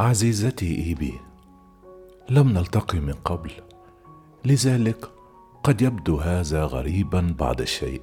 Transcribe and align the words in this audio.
عزيزتي 0.00 0.84
إيبي 0.84 1.20
لم 2.30 2.48
نلتقي 2.48 3.00
من 3.00 3.12
قبل 3.12 3.50
لذلك 4.44 5.10
قد 5.62 5.82
يبدو 5.82 6.16
هذا 6.16 6.64
غريبا 6.64 7.34
بعض 7.38 7.60
الشيء 7.60 8.02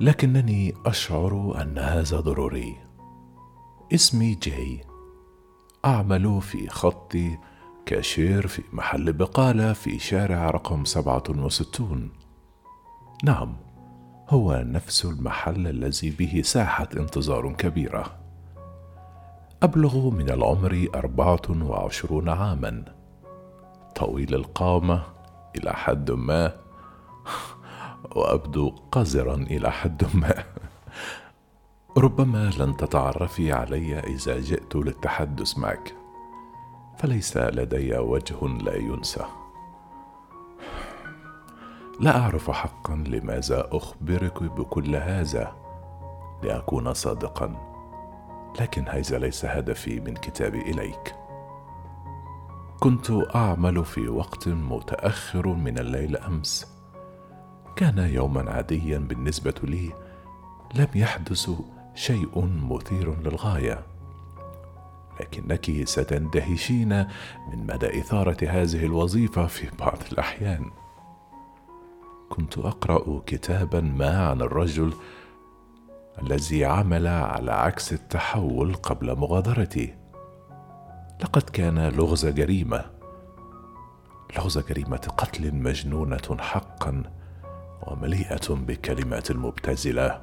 لكنني 0.00 0.74
أشعر 0.86 1.62
أن 1.62 1.78
هذا 1.78 2.20
ضروري. 2.20 2.76
اسمي 3.94 4.34
جاي 4.34 4.84
أعمل 5.84 6.42
في 6.42 6.68
خط 6.68 7.16
كاشير 7.86 8.46
في 8.46 8.62
محل 8.72 9.12
بقالة 9.12 9.72
في 9.72 9.98
شارع 9.98 10.50
رقم 10.50 10.84
سبعة 10.84 11.24
وستون. 11.28 12.10
نعم 13.24 13.56
هو 14.28 14.62
نفس 14.66 15.04
المحل 15.04 15.66
الذي 15.66 16.10
به 16.10 16.42
ساحه 16.44 16.88
انتظار 16.96 17.52
كبيرة. 17.52 18.21
أبلغ 19.62 20.10
من 20.10 20.30
العمر 20.30 20.86
أربعة 20.94 21.42
وعشرون 21.62 22.28
عاما. 22.28 22.84
طويل 23.94 24.34
القامة 24.34 25.02
إلى 25.56 25.72
حد 25.72 26.10
ما. 26.10 26.52
وأبدو 28.16 28.74
قذرا 28.92 29.34
إلى 29.34 29.70
حد 29.70 30.16
ما. 30.16 30.44
ربما 32.04 32.50
لن 32.58 32.76
تتعرفي 32.76 33.52
علي 33.52 33.98
إذا 33.98 34.40
جئت 34.40 34.76
للتحدث 34.76 35.58
معك. 35.58 35.94
فليس 36.98 37.36
لدي 37.36 37.98
وجه 37.98 38.46
لا 38.46 38.76
ينسى. 38.76 39.24
لا 42.00 42.18
أعرف 42.18 42.50
حقا 42.50 42.94
لماذا 42.94 43.68
أخبرك 43.72 44.42
بكل 44.42 44.96
هذا 44.96 45.52
لأكون 46.42 46.94
صادقا. 46.94 47.71
لكن 48.60 48.88
هذا 48.88 49.18
ليس 49.18 49.44
هدفي 49.44 50.00
من 50.00 50.14
كتابي 50.14 50.60
إليك. 50.60 51.14
كنت 52.80 53.10
أعمل 53.34 53.84
في 53.84 54.08
وقت 54.08 54.48
متأخر 54.48 55.46
من 55.46 55.78
الليل 55.78 56.16
أمس. 56.16 56.66
كان 57.76 57.98
يوما 57.98 58.50
عاديا 58.50 58.98
بالنسبة 58.98 59.54
لي 59.62 59.92
لم 60.74 60.88
يحدث 60.94 61.50
شيء 61.94 62.44
مثير 62.44 63.20
للغاية. 63.20 63.86
لكنك 65.20 65.88
ستندهشين 65.88 66.98
من 67.52 67.66
مدى 67.66 68.00
إثارة 68.00 68.36
هذه 68.48 68.84
الوظيفة 68.84 69.46
في 69.46 69.66
بعض 69.78 69.98
الأحيان. 70.12 70.70
كنت 72.28 72.58
أقرأ 72.58 73.22
كتابا 73.26 73.80
ما 73.80 74.28
عن 74.28 74.40
الرجل 74.40 74.92
الذي 76.18 76.64
عمل 76.64 77.06
على 77.06 77.52
عكس 77.52 77.92
التحول 77.92 78.74
قبل 78.74 79.16
مغادرتي 79.16 79.94
لقد 81.22 81.42
كان 81.42 81.88
لغز 81.88 82.26
جريمة. 82.26 82.84
لغز 84.36 84.58
جريمة 84.58 85.12
قتل 85.18 85.54
مجنونة 85.54 86.36
حقا 86.38 87.02
ومليئة 87.82 88.48
بكلمات 88.50 89.32
مبتذلة. 89.32 90.22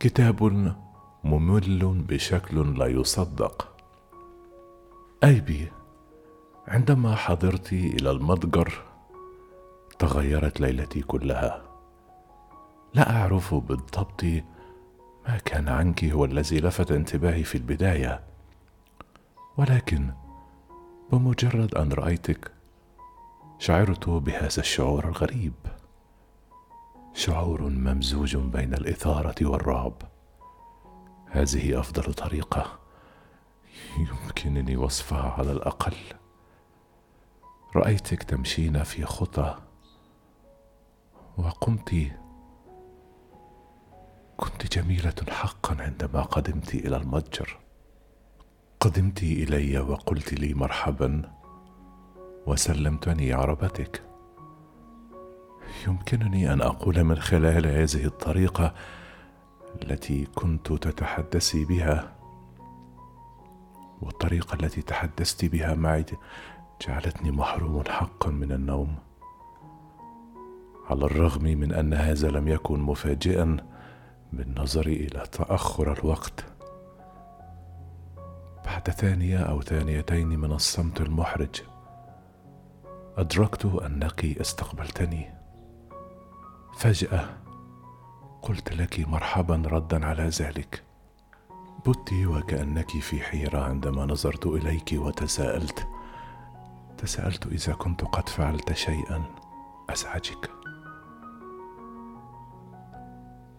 كتاب 0.00 0.42
ممل 1.24 2.04
بشكل 2.08 2.78
لا 2.78 2.86
يصدق. 2.86 3.68
ايبي 5.24 5.72
عندما 6.68 7.14
حضرت 7.14 7.72
إلى 7.72 8.10
المتجر 8.10 8.72
تغيرت 9.98 10.60
ليلتي 10.60 11.00
كلها. 11.00 11.67
لا 12.98 13.16
أعرف 13.16 13.54
بالضبط 13.54 14.24
ما 15.28 15.38
كان 15.44 15.68
عنك 15.68 16.04
هو 16.04 16.24
الذي 16.24 16.60
لفت 16.60 16.90
انتباهي 16.90 17.44
في 17.44 17.54
البداية 17.54 18.20
ولكن 19.56 20.12
بمجرد 21.12 21.74
أن 21.74 21.92
رأيتك 21.92 22.52
شعرت 23.58 24.08
بهذا 24.08 24.60
الشعور 24.60 25.08
الغريب. 25.08 25.52
شعور 27.14 27.62
ممزوج 27.62 28.36
بين 28.36 28.74
الإثارة 28.74 29.34
والرعب. 29.46 30.02
هذه 31.30 31.80
أفضل 31.80 32.14
طريقة 32.14 32.78
يمكنني 33.98 34.76
وصفها 34.76 35.30
على 35.38 35.52
الأقل. 35.52 35.96
رأيتك 37.76 38.22
تمشين 38.22 38.82
في 38.82 39.04
خطى 39.04 39.58
وقمت 41.36 42.12
كنت 44.40 44.78
جميلة 44.78 45.14
حقا 45.28 45.76
عندما 45.82 46.22
قدمت 46.22 46.74
إلى 46.74 46.96
المتجر. 46.96 47.58
قدمت 48.80 49.22
إلي 49.22 49.78
وقلت 49.78 50.34
لي 50.34 50.54
مرحبا 50.54 51.22
وسلمتني 52.46 53.32
عربتك. 53.32 54.02
يمكنني 55.86 56.52
أن 56.52 56.60
أقول 56.60 57.04
من 57.04 57.16
خلال 57.16 57.66
هذه 57.66 58.04
الطريقة 58.04 58.74
التي 59.82 60.24
كنت 60.24 60.72
تتحدثي 60.72 61.64
بها 61.64 62.16
والطريقة 64.02 64.54
التي 64.54 64.82
تحدثت 64.82 65.44
بها 65.44 65.74
معي 65.74 66.04
جعلتني 66.86 67.30
محروم 67.30 67.84
حقا 67.88 68.30
من 68.30 68.52
النوم. 68.52 68.96
على 70.90 71.04
الرغم 71.04 71.44
من 71.44 71.72
أن 71.72 71.94
هذا 71.94 72.30
لم 72.30 72.48
يكن 72.48 72.80
مفاجئا 72.80 73.77
بالنظر 74.32 74.86
إلى 74.86 75.26
تأخر 75.32 75.92
الوقت. 75.92 76.44
بعد 78.64 78.90
ثانية 78.90 79.38
أو 79.38 79.62
ثانيتين 79.62 80.28
من 80.28 80.52
الصمت 80.52 81.00
المحرج 81.00 81.62
أدركت 83.16 83.64
أنك 83.64 84.24
استقبلتني. 84.24 85.34
فجأة 86.78 87.28
قلت 88.42 88.72
لك 88.72 89.08
مرحبا 89.08 89.62
ردا 89.66 90.06
على 90.06 90.28
ذلك. 90.28 90.82
بت 91.86 92.12
وكأنك 92.12 92.90
في 92.90 93.20
حيرة 93.20 93.58
عندما 93.58 94.06
نظرت 94.06 94.46
إليك 94.46 94.90
وتساءلت. 94.92 95.86
تساءلت 96.98 97.46
إذا 97.46 97.72
كنت 97.72 98.04
قد 98.04 98.28
فعلت 98.28 98.72
شيئا 98.72 99.24
أزعجك. 99.90 100.57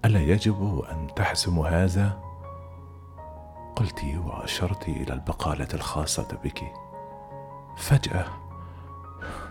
ألا 0.06 0.20
يجب 0.20 0.84
أن 0.92 1.08
تحسم 1.16 1.60
هذا؟ 1.60 2.20
قلت 3.76 4.04
وأشرت 4.04 4.88
إلى 4.88 5.14
البقالة 5.14 5.68
الخاصة 5.74 6.40
بك. 6.44 6.74
فجأة 7.78 8.26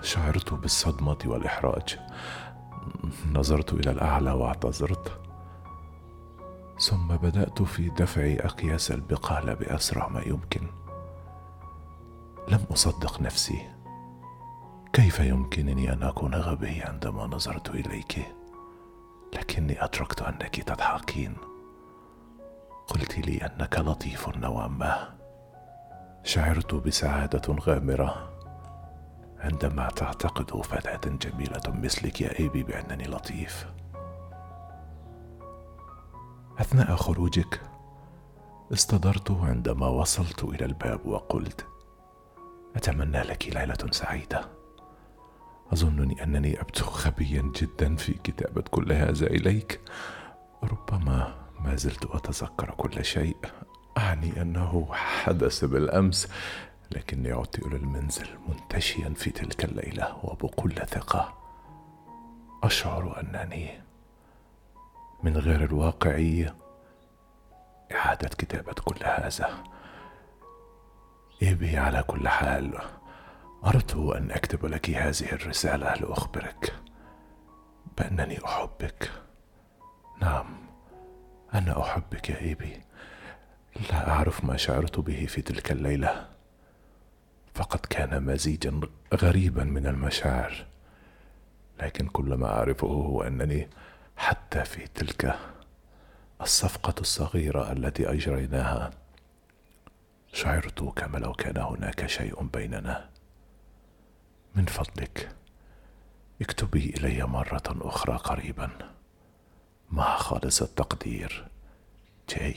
شعرت 0.03 0.55
بالصدمة 0.55 1.19
والإحراج. 1.25 1.99
نظرت 3.33 3.73
إلى 3.73 3.91
الأعلى 3.91 4.33
واعتذرت. 4.33 5.21
ثم 6.81 7.09
بدأت 7.09 7.63
في 7.63 7.89
دفع 7.89 8.23
أقياس 8.23 8.91
البقالة 8.91 9.55
بأسرع 9.55 10.09
ما 10.09 10.23
يمكن. 10.27 10.67
لم 12.49 12.65
أصدق 12.73 13.21
نفسي. 13.21 13.67
كيف 14.93 15.21
يمكنني 15.21 15.93
أن 15.93 16.03
أكون 16.03 16.35
غبي 16.35 16.83
عندما 16.83 17.27
نظرت 17.27 17.71
إليك؟ 17.71 18.38
لكني 19.35 19.85
ادركت 19.85 20.23
أنك 20.23 20.63
تضحكين. 20.63 21.37
قلت 22.87 23.19
لي 23.19 23.37
أنك 23.37 23.79
لطيف 23.79 24.29
نوعا 24.29 24.69
ما. 24.69 25.19
شعرت 26.25 26.75
بسعادة 26.75 27.55
غامرة. 27.61 28.31
عندما 29.39 29.89
تعتقد 29.89 30.63
فتاة 30.63 31.11
جميلة 31.11 31.63
مثلك 31.69 32.21
يا 32.21 32.39
إيبي 32.41 32.63
بأنني 32.63 33.05
لطيف. 33.05 33.67
أثناء 36.59 36.97
خروجك 36.97 37.61
استدرت 38.73 39.31
عندما 39.31 39.89
وصلت 39.89 40.45
إلى 40.45 40.65
الباب 40.65 41.07
وقلت 41.07 41.67
أتمنى 42.77 43.23
لك 43.23 43.49
ليلة 43.49 43.91
سعيدة. 43.91 44.58
أظنني 45.73 46.25
أنني 46.25 46.61
ابدو 46.61 46.85
غبيا 46.85 47.53
جدا 47.57 47.97
في 47.97 48.13
كتابة 48.13 48.63
كل 48.63 48.93
هذا 48.93 49.27
إليك. 49.27 49.81
ربما 50.63 51.35
ما 51.61 51.77
زلت 51.77 52.05
أتذكر 52.05 52.71
كل 52.71 53.05
شيء. 53.05 53.37
أعني 53.99 54.43
أنه 54.43 54.89
حدث 54.93 55.65
بالأمس 55.65 56.29
لكني 56.91 57.33
عدت 57.33 57.59
إلى 57.59 57.77
المنزل 57.77 58.27
منتشيا 58.49 59.13
في 59.17 59.31
تلك 59.31 59.65
الليلة 59.65 60.17
وبكل 60.25 60.75
ثقة. 60.75 61.39
أشعر 62.63 63.21
أنني 63.21 63.71
من 65.23 65.37
غير 65.37 65.65
الواقعيه 65.65 66.57
إعادة 67.93 68.29
كتابة 68.29 68.73
كل 68.73 69.05
هذا. 69.05 69.65
إبي 71.43 71.77
على 71.77 72.03
كل 72.03 72.29
حال 72.29 72.79
أردت 73.65 73.97
أن 73.97 74.31
أكتب 74.31 74.67
لك 74.67 74.91
هذه 74.91 75.33
الرسالة 75.33 75.95
لأخبرك 75.95 76.75
بأنني 77.99 78.45
أحبك. 78.45 79.13
نعم 80.23 80.59
أنا 81.55 81.81
أحبك 81.81 82.31
يا 82.31 82.41
إيبي. 82.41 82.83
لا 83.91 84.11
أعرف 84.11 84.45
ما 84.45 84.57
شعرت 84.57 85.01
به 85.01 85.27
في 85.27 85.43
تلك 85.43 85.73
الليلة. 85.73 86.29
فقد 87.55 87.79
كان 87.79 88.23
مزيجا 88.23 88.81
غريبا 89.15 89.65
من 89.65 89.87
المشاعر. 89.87 90.67
لكن 91.81 92.07
كل 92.09 92.35
ما 92.35 92.47
أعرفه 92.47 92.87
هو 92.87 93.23
أنني 93.23 93.69
حتى 94.17 94.65
في 94.65 94.87
تلك 94.87 95.39
الصفقة 96.41 96.95
الصغيرة 97.01 97.73
التي 97.73 98.13
أجريناها 98.13 98.91
شعرت 100.33 100.83
كما 100.83 101.19
لو 101.19 101.33
كان 101.33 101.57
هناك 101.57 102.07
شيء 102.07 102.43
بيننا. 102.43 103.18
من 104.59 104.67
فضلك. 104.67 105.37
اكتبي 106.41 106.95
إلي 106.97 107.27
مرة 107.27 107.63
أخرى 107.69 108.17
قريبا. 108.17 108.71
مع 109.91 110.17
خالص 110.17 110.63
التقدير. 110.63 111.49
جاي. 112.29 112.57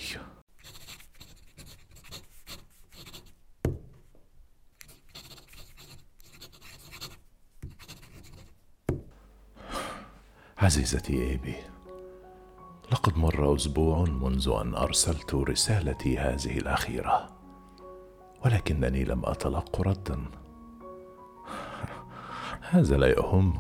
عزيزتي 10.58 11.30
إيبي 11.30 11.56
لقد 12.92 13.18
مر 13.18 13.56
أسبوع 13.56 14.04
منذ 14.04 14.50
أن 14.62 14.76
أرسلت 14.76 15.34
رسالتي 15.34 16.18
هذه 16.20 16.58
الأخيرة 16.58 17.30
ولكنني 18.46 19.04
لم 19.04 19.26
أتلق 19.26 19.82
ردا. 19.82 20.41
هذا 22.72 22.98
لا 22.98 23.08
يهم. 23.08 23.54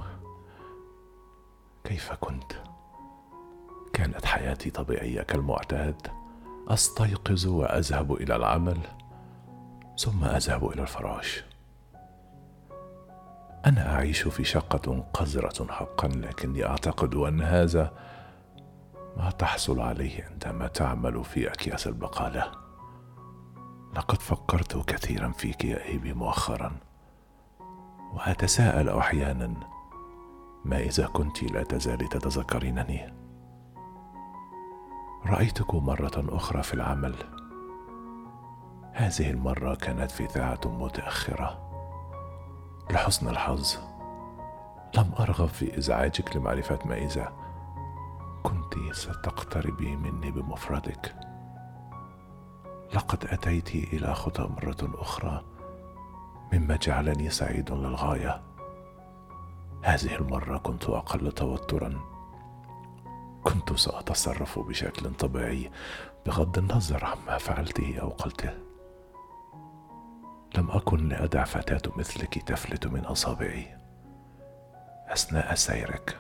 كيف 1.84 2.14
كنت؟ 2.14 2.54
كانت 3.94 4.26
حياتي 4.26 4.70
طبيعية 4.70 5.22
كالمعتاد. 5.22 6.08
أستيقظ 6.68 7.48
وأذهب 7.48 8.14
إلى 8.14 8.36
العمل 8.36 8.78
ثم 9.98 10.24
أذهب 10.24 10.70
إلى 10.72 10.82
الفراش. 10.82 11.44
أنا 13.66 13.96
أعيش 13.96 14.22
في 14.22 14.44
شقة 14.44 15.04
قذرة 15.14 15.72
حقا 15.72 16.08
لكني 16.08 16.66
أعتقد 16.66 17.16
أن 17.16 17.42
هذا 17.42 17.94
ما 19.18 19.30
تحصل 19.30 19.80
عليه 19.80 20.24
عندما 20.32 20.68
تعمل 20.68 21.24
في 21.24 21.48
أكياس 21.48 21.88
البقالة. 21.88 22.52
لقد 23.96 24.22
فكرت 24.22 24.90
كثيرا 24.90 25.32
فيك 25.32 25.66
يا 25.66 25.86
إيبي 25.86 26.14
مؤخرا. 26.14 26.91
وأتساءل 28.14 28.90
أحيانا 28.90 29.54
ما 30.66 30.80
إذا 30.80 31.08
كنت 31.08 31.44
لا 31.44 31.64
تزالي 31.64 32.08
تتذكرينني؟ 32.08 33.14
رأيتك 35.26 35.76
مرة 35.76 36.12
أخرى 36.18 36.64
في 36.64 36.74
العمل. 36.74 37.16
هذه 38.94 39.32
المرة 39.32 39.76
كانت 39.76 40.12
في 40.12 40.28
ساعه 40.28 40.60
متأخرة. 40.66 41.72
لحسن 42.92 43.28
الحظ 43.28 43.78
لم 44.98 45.12
أرغب 45.20 45.48
في 45.48 45.78
إزعاجك 45.78 46.36
لمعرفة 46.36 46.80
ما 46.86 46.98
إذا 46.98 47.34
كنت 48.44 48.94
ستقتربي 48.94 49.96
مني 49.96 50.32
بمفردك. 50.32 51.16
لقد 52.94 53.26
أتيت 53.26 53.76
إلى 53.76 54.16
خطى 54.16 54.44
مرة 54.44 55.02
أخرى. 55.02 55.44
مما 56.54 56.76
جعلني 56.76 57.30
سعيد 57.30 57.72
للغاية. 57.72 58.42
هذه 59.84 60.16
المرة 60.16 60.58
كنت 60.58 60.84
أقل 60.84 61.32
توترا. 61.32 62.00
كنت 63.44 63.74
سأتصرف 63.74 64.60
بشكل 64.60 65.14
طبيعي 65.14 65.72
بغض 66.26 66.58
النظر 66.58 67.06
عما 67.06 67.38
فعلته 67.38 67.98
أو 68.02 68.10
قلته. 68.10 68.54
لم 70.58 70.72
أكن 70.72 71.10
لأدع 71.10 71.44
فتاة 71.44 71.92
مثلك 71.96 72.38
تفلت 72.44 72.88
من 72.88 73.06
أصابعي. 73.06 73.78
أثناء 75.08 75.56
سيرك 75.56 76.18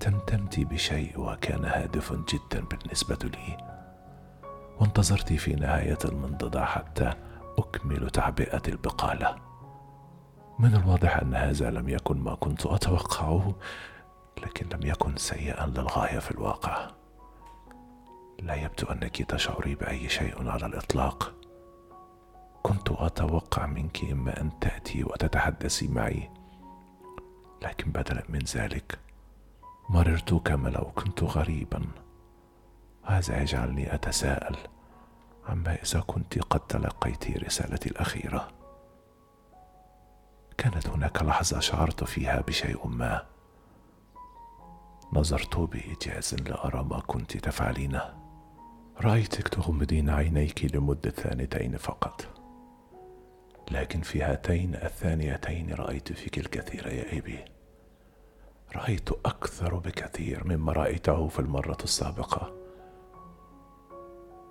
تمتمت 0.00 0.60
بشيء 0.60 1.20
وكان 1.20 1.64
هادف 1.64 2.12
جدا 2.12 2.64
بالنسبة 2.64 3.18
لي. 3.24 3.56
وانتظرت 4.80 5.32
في 5.32 5.54
نهاية 5.54 5.98
المنضدة 6.04 6.64
حتى 6.64 7.14
أكمل 7.58 8.10
تعبئة 8.10 8.62
البقالة. 8.68 9.36
من 10.58 10.74
الواضح 10.74 11.16
أن 11.16 11.34
هذا 11.34 11.70
لم 11.70 11.88
يكن 11.88 12.16
ما 12.20 12.34
كنت 12.34 12.66
أتوقعه 12.66 13.54
لكن 14.42 14.66
لم 14.76 14.86
يكن 14.86 15.16
سيئا 15.16 15.66
للغاية 15.66 16.18
في 16.18 16.30
الواقع. 16.30 16.90
لا 18.38 18.54
يبدو 18.54 18.86
أنك 18.86 19.22
تشعري 19.22 19.74
بأي 19.74 20.08
شيء 20.08 20.48
على 20.48 20.66
الإطلاق. 20.66 21.32
كنت 22.62 22.90
أتوقع 22.90 23.66
منك 23.66 24.04
إما 24.12 24.40
أن 24.40 24.58
تأتي 24.60 25.04
وتتحدثي 25.04 25.88
معي 25.88 26.30
لكن 27.62 27.90
بدلا 27.90 28.22
من 28.28 28.38
ذلك 28.38 28.98
مررت 29.88 30.34
كما 30.34 30.68
لو 30.68 30.84
كنت 30.84 31.22
غريبا. 31.22 31.82
هذا 33.04 33.42
يجعلني 33.42 33.94
أتساءل. 33.94 34.56
عما 35.48 35.74
إذا 35.74 36.00
كنت 36.00 36.38
قد 36.38 36.60
تلقيت 36.60 37.44
رسالتي 37.44 37.90
الأخيرة. 37.90 38.48
كانت 40.58 40.86
هناك 40.86 41.22
لحظة 41.22 41.60
شعرت 41.60 42.04
فيها 42.04 42.40
بشيء 42.40 42.86
ما. 42.86 43.26
نظرت 45.12 45.58
بايجاز 45.58 46.34
لارى 46.34 46.84
ما 46.84 47.00
كنت 47.00 47.36
تفعلينه. 47.36 48.14
رأيتك 49.00 49.48
تغمضين 49.48 50.10
عينيك 50.10 50.74
لمدة 50.74 51.10
ثانيتين 51.10 51.76
فقط. 51.76 52.26
لكن 53.70 54.00
في 54.00 54.22
هاتين 54.22 54.74
الثانيتين 54.74 55.74
رأيت 55.74 56.12
فيك 56.12 56.38
الكثير 56.38 56.86
يا 56.86 57.12
ايبي 57.12 57.44
رأيت 58.76 59.10
أكثر 59.12 59.74
بكثير 59.78 60.44
مما 60.46 60.72
رأيته 60.72 61.28
في 61.28 61.38
المرة 61.38 61.78
السابقة. 61.84 62.61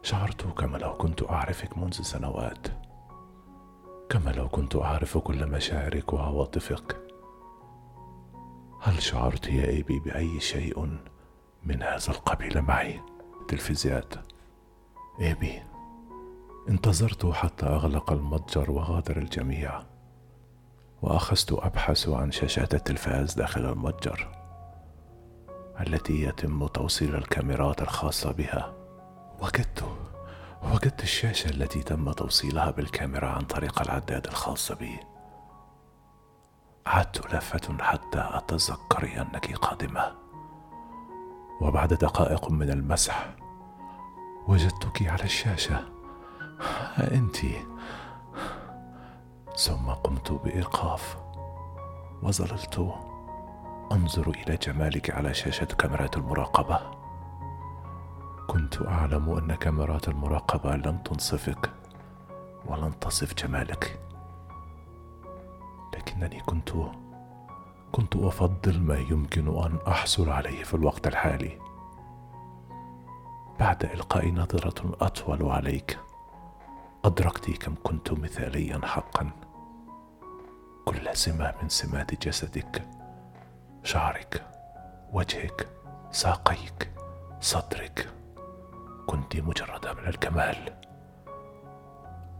شعرت 0.03 0.47
كما 0.47 0.77
لو 0.77 0.93
كنت 0.93 1.23
أعرفك 1.23 1.77
منذ 1.77 2.01
سنوات. 2.01 2.67
كما 4.09 4.29
لو 4.29 4.49
كنت 4.49 4.75
أعرف 4.75 5.17
كل 5.17 5.47
مشاعرك 5.47 6.13
وعواطفك. 6.13 6.97
هل 8.81 9.01
شعرت 9.01 9.47
يا 9.47 9.65
ايبي 9.65 9.99
بأي 9.99 10.39
شيء 10.39 10.97
من 11.63 11.83
هذا 11.83 12.09
القبيل 12.09 12.61
معي؟ 12.61 13.01
تلفزيات. 13.47 14.13
ايبي 15.19 15.61
انتظرت 16.69 17.25
حتى 17.25 17.65
أغلق 17.65 18.11
المتجر 18.11 18.71
وغادر 18.71 19.17
الجميع 19.17 19.81
وأخذت 21.01 21.51
ابحث 21.51 22.09
عن 22.09 22.31
شاشات 22.31 22.73
التلفاز 22.73 23.33
داخل 23.33 23.65
المتجر 23.65 24.27
التي 25.79 26.21
يتم 26.23 26.67
توصيل 26.67 27.15
الكاميرات 27.15 27.81
الخاصة 27.81 28.31
بها. 28.31 28.80
وجدت 29.41 29.83
وجدت 30.73 31.03
الشاشة 31.03 31.49
التي 31.49 31.83
تم 31.83 32.11
توصيلها 32.11 32.71
بالكاميرا 32.71 33.29
عن 33.29 33.41
طريق 33.41 33.81
العداد 33.81 34.27
الخاص 34.27 34.71
بي. 34.71 34.99
عدت 36.85 37.33
لفة 37.33 37.77
حتى 37.83 38.29
أتذكر 38.33 39.21
أنك 39.21 39.55
قادمة. 39.55 40.15
وبعد 41.61 41.93
دقائق 41.93 42.51
من 42.51 42.69
المسح 42.69 43.35
وجدتك 44.47 45.07
على 45.07 45.23
الشاشة. 45.23 45.79
أنت. 46.97 47.37
ثم 49.57 49.89
قمت 49.89 50.31
بإيقاف. 50.31 51.17
وظللت 52.23 52.95
أنظر 53.91 54.29
إلى 54.29 54.57
جمالك 54.57 55.09
على 55.09 55.33
شاشة 55.33 55.65
كاميرات 55.65 56.17
المراقبة. 56.17 57.00
كنت 58.51 58.81
أعلم 58.81 59.29
ان 59.29 59.55
كاميرات 59.55 60.07
المراقبة 60.07 60.75
لن 60.75 61.03
تنصفك 61.03 61.71
ولن 62.65 62.99
تصف 62.99 63.33
جمالك. 63.33 63.99
لكنني 65.93 66.39
كنت 66.39 66.69
كنت 67.91 68.15
أفضل 68.15 68.81
ما 68.81 68.95
يمكن 68.95 69.47
أن 69.47 69.79
أحصل 69.87 70.29
عليه 70.29 70.63
في 70.63 70.73
الوقت 70.73 71.07
الحالي. 71.07 71.59
بعد 73.59 73.83
القاء 73.83 74.31
نظرة 74.31 74.97
أطول 75.01 75.51
عليك 75.51 75.99
أدركت 77.05 77.49
كم 77.49 77.75
كنت 77.83 78.11
مثاليا 78.11 78.79
حقا. 78.83 79.29
كل 80.85 81.15
سمة 81.17 81.53
من 81.61 81.69
سمات 81.69 82.27
جسدك 82.27 82.87
شعرك 83.83 84.45
وجهك 85.13 85.67
ساقيك 86.11 86.91
صدرك. 87.41 88.21
كنت 89.11 89.37
مجردة 89.37 89.93
من 89.93 90.07
الكمال. 90.07 90.79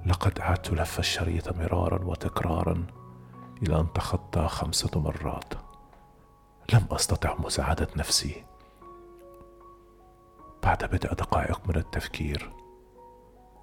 لقد 0.06 0.42
عدت 0.42 0.72
لف 0.72 1.00
الشريط 1.00 1.58
مرارا 1.58 2.06
وتكرارا 2.06 2.88
إلى 3.64 3.80
أن 3.80 3.94
تخطى 3.94 4.48
خمسة 4.48 5.00
مرات. 5.00 5.54
لم 6.74 6.88
أستطع 6.92 7.36
مساعدة 7.40 7.88
نفسي. 7.96 8.46
بعد 10.64 10.84
بضع 10.86 11.10
دقائق 11.10 11.62
من 11.68 11.76
التفكير 11.76 12.52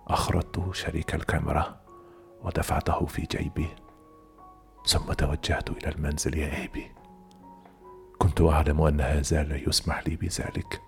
أخرجت 0.08 0.70
شريك 0.72 1.14
الكاميرا 1.14 1.80
ودفعته 2.42 3.06
في 3.06 3.22
جيبي 3.22 3.68
ثم 4.86 5.12
توجهت 5.12 5.70
إلى 5.70 5.88
المنزل 5.88 6.38
يا 6.38 6.56
إيبي. 6.56 6.92
كنت 8.18 8.40
أعلم 8.40 8.80
أن 8.80 9.00
هذا 9.00 9.42
لا 9.42 9.56
يسمح 9.56 10.08
لي 10.08 10.16
بذلك. 10.16 10.87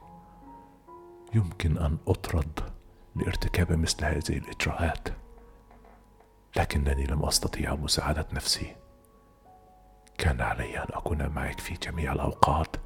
يمكن 1.34 1.78
أن 1.78 1.98
أطرد 2.08 2.60
لارتكاب 3.16 3.72
مثل 3.72 4.04
هذه 4.04 4.38
الإجراءات 4.38 5.08
لكنني 6.56 7.04
لم 7.04 7.24
أستطيع 7.24 7.74
مساعدة 7.74 8.26
نفسي. 8.32 8.76
كان 10.18 10.40
علي 10.40 10.78
أن 10.78 10.86
أكون 10.92 11.28
معك 11.28 11.60
في 11.60 11.74
جميع 11.74 12.12
الأوقات 12.12 12.76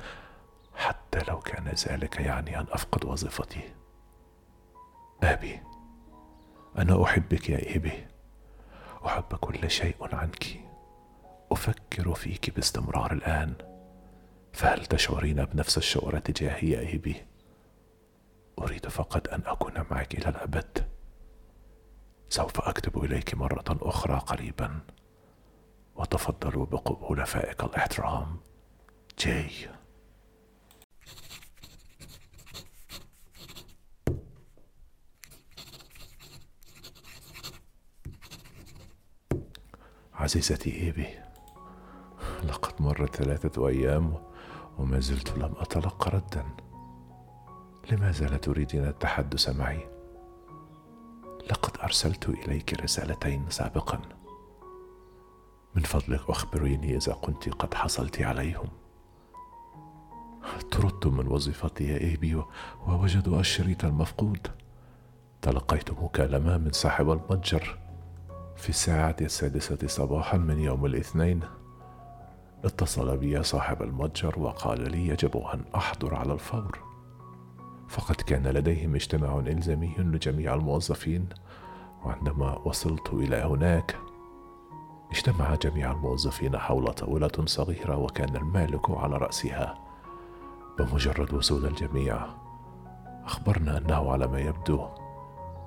حتى 0.74 1.18
لو 1.28 1.38
كان 1.40 1.68
ذلك 1.88 2.20
يعني 2.20 2.60
أن 2.60 2.66
أفقد 2.70 3.04
وظيفتي. 3.04 3.74
أبي 5.22 5.60
أنا 6.78 7.04
أحبك 7.04 7.50
يا 7.50 7.68
إيبي. 7.68 8.06
أحب 9.06 9.34
كل 9.40 9.70
شيء 9.70 9.96
عنك. 10.00 10.44
أفكر 11.52 12.14
فيك 12.14 12.50
باستمرار 12.50 13.12
الآن. 13.12 13.54
فهل 14.52 14.86
تشعرين 14.86 15.44
بنفس 15.44 15.78
الشعور 15.78 16.18
تجاهي 16.18 16.70
يا 16.70 16.80
إيبي؟ 16.80 17.16
أريد 18.58 18.88
فقط 18.88 19.28
أن 19.28 19.42
أكون 19.46 19.84
معك 19.90 20.14
إلى 20.14 20.28
الأبد. 20.28 20.88
سوف 22.28 22.60
أكتب 22.60 23.04
إليك 23.04 23.34
مرة 23.34 23.64
أخرى 23.68 24.18
قريبا. 24.18 24.80
وتفضلوا 25.96 26.66
بقبول 26.66 27.26
فائق 27.26 27.64
الإحترام. 27.64 28.40
جاي. 29.18 29.50
عزيزتي 40.14 40.80
إيبي 40.80 41.06
لقد 42.44 42.82
مرت 42.82 43.16
ثلاثة 43.16 43.68
أيام 43.68 44.22
وما 44.78 45.00
زلت 45.00 45.30
لم 45.38 45.54
أتلقى 45.58 46.10
ردا. 46.10 46.63
لماذا 47.92 48.26
لا 48.26 48.36
تريدين 48.36 48.84
التحدث 48.84 49.48
معي؟ 49.48 49.88
لقد 51.50 51.78
أرسلت 51.82 52.28
إليك 52.28 52.74
رسالتين 52.80 53.44
سابقا. 53.48 54.00
من 55.74 55.82
فضلك 55.82 56.30
أخبريني 56.30 56.96
إذا 56.96 57.12
كنت 57.12 57.48
قد 57.48 57.74
حصلت 57.74 58.22
عليهم. 58.22 58.68
طردت 60.70 61.06
من 61.06 61.26
وظيفتي 61.28 61.84
يا 61.84 62.00
ايبي 62.00 62.42
ووجدوا 62.86 63.40
الشريط 63.40 63.84
المفقود. 63.84 64.46
تلقيت 65.42 65.90
مكالمة 65.90 66.58
من 66.58 66.72
صاحب 66.72 67.10
المتجر 67.10 67.78
في 68.56 68.68
الساعة 68.68 69.16
السادسة 69.20 69.86
صباحا 69.86 70.36
من 70.38 70.60
يوم 70.60 70.86
الاثنين. 70.86 71.40
اتصل 72.64 73.16
بي 73.16 73.42
صاحب 73.42 73.82
المتجر 73.82 74.38
وقال 74.38 74.90
لي 74.90 75.08
يجب 75.08 75.36
أن 75.36 75.64
أحضر 75.74 76.14
على 76.14 76.32
الفور. 76.32 76.93
فقد 77.88 78.14
كان 78.14 78.46
لديهم 78.46 78.94
اجتماع 78.94 79.38
إلزامي 79.38 79.94
لجميع 79.98 80.54
الموظفين 80.54 81.28
وعندما 82.04 82.58
وصلت 82.64 83.12
إلى 83.12 83.36
هناك 83.36 83.96
اجتمع 85.10 85.54
جميع 85.54 85.92
الموظفين 85.92 86.58
حول 86.58 86.92
طاولة 86.92 87.32
صغيرة 87.44 87.96
وكان 87.96 88.36
المالك 88.36 88.90
على 88.90 89.16
رأسها. 89.16 89.78
بمجرد 90.78 91.34
وصول 91.34 91.66
الجميع 91.66 92.26
أخبرنا 93.24 93.78
أنه 93.78 94.12
على 94.12 94.26
ما 94.26 94.40
يبدو 94.40 94.86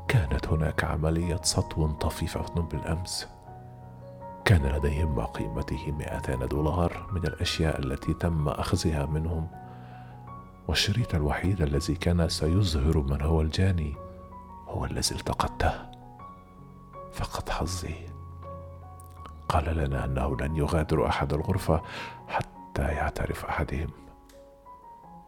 كانت 0.07 0.47
هناك 0.47 0.83
عملية 0.83 1.39
سطو 1.43 1.87
طفيفة 1.87 2.61
بالأمس. 2.61 3.27
كان 4.45 4.65
لديهم 4.65 5.15
ما 5.15 5.25
قيمته 5.25 5.91
200 5.91 6.45
دولار 6.45 7.07
من 7.11 7.23
الأشياء 7.27 7.79
التي 7.79 8.13
تم 8.13 8.49
أخذها 8.49 9.05
منهم. 9.05 9.47
والشريط 10.67 11.15
الوحيد 11.15 11.61
الذي 11.61 11.95
كان 11.95 12.29
سيظهر 12.29 12.97
من 12.97 13.21
هو 13.21 13.41
الجاني 13.41 13.95
هو 14.67 14.85
الذي 14.85 15.15
التقطته. 15.15 15.71
فقد 17.13 17.49
حظي. 17.49 17.95
قال 19.49 19.77
لنا 19.77 20.05
أنه 20.05 20.37
لن 20.37 20.55
يغادر 20.55 21.07
أحد 21.07 21.33
الغرفة 21.33 21.81
حتى 22.27 22.81
يعترف 22.81 23.45
أحدهم. 23.45 23.89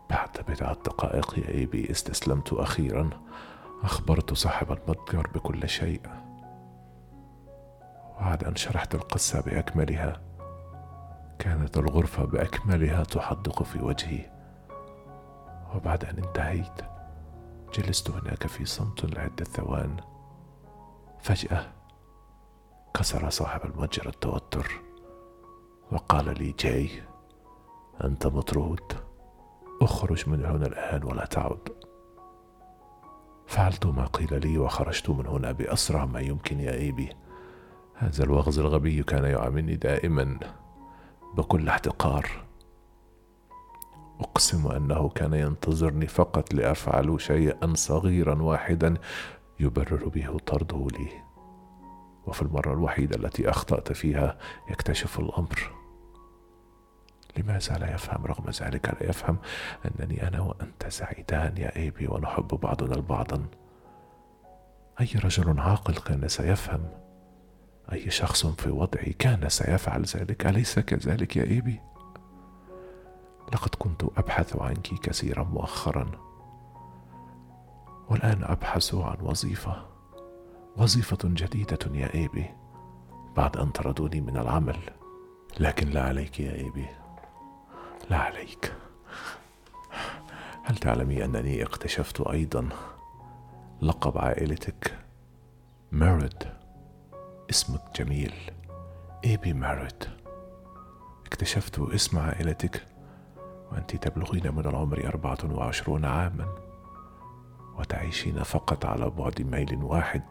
بعد 0.09 0.29
بضعه 0.47 0.73
دقائق 0.73 1.39
يا 1.39 1.49
ايبي 1.49 1.91
استسلمت 1.91 2.53
أخيرا. 2.53 3.09
أخبرت 3.83 4.33
صاحب 4.33 4.71
المتجر 4.71 5.27
بكل 5.35 5.69
شيء. 5.69 6.01
وبعد 8.17 8.43
أن 8.43 8.55
شرحت 8.55 8.95
القصة 8.95 9.41
بأكملها 9.41 10.21
كانت 11.39 11.77
الغرفة 11.77 12.25
بأكملها 12.25 13.03
تحدق 13.03 13.63
في 13.63 13.81
وجهي. 13.81 14.38
وبعد 15.75 16.05
أن 16.05 16.23
انتهيت 16.23 16.81
جلست 17.73 18.09
هناك 18.09 18.47
في 18.47 18.65
صمت 18.65 19.05
لعدة 19.05 19.43
ثوان. 19.43 19.97
فجأة 21.19 21.73
كسر 22.93 23.29
صاحب 23.29 23.65
المتجر 23.65 24.09
التوتر 24.09 24.71
وقال 25.91 26.25
لي 26.25 26.55
جاي 26.59 26.89
أنت 28.03 28.27
مطرود. 28.27 28.93
اخرج 29.81 30.29
من 30.29 30.45
هنا 30.45 30.67
الآن 30.67 31.03
ولا 31.03 31.25
تعد. 31.25 31.69
فعلت 33.47 33.85
ما 33.85 34.05
قيل 34.05 34.41
لي 34.41 34.57
وخرجت 34.57 35.09
من 35.09 35.27
هنا 35.27 35.51
بأسرع 35.51 36.05
ما 36.05 36.19
يمكن 36.19 36.59
يا 36.59 36.73
إيبي 36.73 37.09
هذا 37.95 38.23
الوغز 38.23 38.59
الغبي 38.59 39.03
كان 39.03 39.23
يعاملني 39.23 39.75
دائما 39.75 40.39
بكل 41.37 41.69
احتقار. 41.69 42.48
أقسم 44.19 44.67
أنه 44.71 45.09
كان 45.09 45.33
ينتظرني 45.33 46.07
فقط 46.07 46.53
لأفعل 46.53 47.21
شيئا 47.21 47.73
صغيرا 47.75 48.41
واحدا 48.41 48.93
يبرر 49.59 50.07
به 50.07 50.37
طرده 50.37 50.87
لي. 50.91 51.09
وفي 52.27 52.41
المرة 52.41 52.73
الوحيدة 52.73 53.15
التي 53.15 53.49
أخطأت 53.49 53.91
فيها 53.91 54.37
يكتشف 54.69 55.19
الأمر. 55.19 55.71
لماذا 57.37 57.77
لا 57.77 57.93
يفهم؟ 57.93 58.25
رغم 58.25 58.49
ذلك 58.49 58.89
لا 58.89 59.09
يفهم 59.09 59.37
أنني 59.85 60.27
أنا 60.27 60.41
وأنت 60.41 60.87
سعيدان 60.87 61.57
يا 61.57 61.75
إيبي 61.75 62.07
ونحب 62.07 62.47
بعضنا 62.47 62.95
البعضا. 62.95 63.45
أي 65.01 65.07
رجل 65.23 65.59
عاقل 65.59 65.93
كان 65.93 66.27
سيفهم؟ 66.27 66.89
أي 67.91 68.09
شخص 68.09 68.45
في 68.45 68.69
وضعي 68.69 69.15
كان 69.19 69.49
سيفعل 69.49 70.03
ذلك؟ 70.03 70.45
أليس 70.45 70.79
كذلك 70.79 71.37
يا 71.37 71.43
إيبي؟ 71.43 71.79
لقد 73.53 73.75
كنت 73.79 74.03
أبحث 74.17 74.55
عنك 74.55 74.93
كثيرا 74.93 75.43
مؤخرا 75.43 76.11
والآن 78.09 78.43
أبحث 78.43 78.95
عن 78.95 79.17
وظيفة 79.21 79.85
وظيفة 80.77 81.17
جديدة 81.23 81.79
يا 81.93 82.13
إيبي 82.13 82.45
بعد 83.37 83.57
أن 83.57 83.69
طردوني 83.69 84.21
من 84.21 84.37
العمل. 84.37 84.77
لكن 85.59 85.89
لا 85.89 86.03
عليك 86.03 86.39
يا 86.39 86.53
إيبي 86.53 86.85
لا 88.09 88.17
عليك. 88.17 88.73
هل 90.63 90.75
تعلمي 90.75 91.25
أنني 91.25 91.63
اكتشفت 91.63 92.21
أيضا 92.21 92.69
لقب 93.81 94.17
عائلتك؟ 94.17 94.99
ميريد 95.91 96.43
اسمك 97.49 97.81
جميل. 97.95 98.33
إيبي 99.25 99.53
ميريد 99.53 100.03
اكتشفت 101.25 101.79
اسم 101.79 102.19
عائلتك؟ 102.19 102.85
وأنت 103.71 103.95
تبلغين 103.95 104.55
من 104.55 104.65
العمر 104.65 105.07
أربعة 105.07 105.37
وعشرون 105.51 106.05
عاما 106.05 106.47
وتعيشين 107.77 108.43
فقط 108.43 108.85
على 108.85 109.09
بعد 109.09 109.41
ميل 109.41 109.83
واحد. 109.83 110.23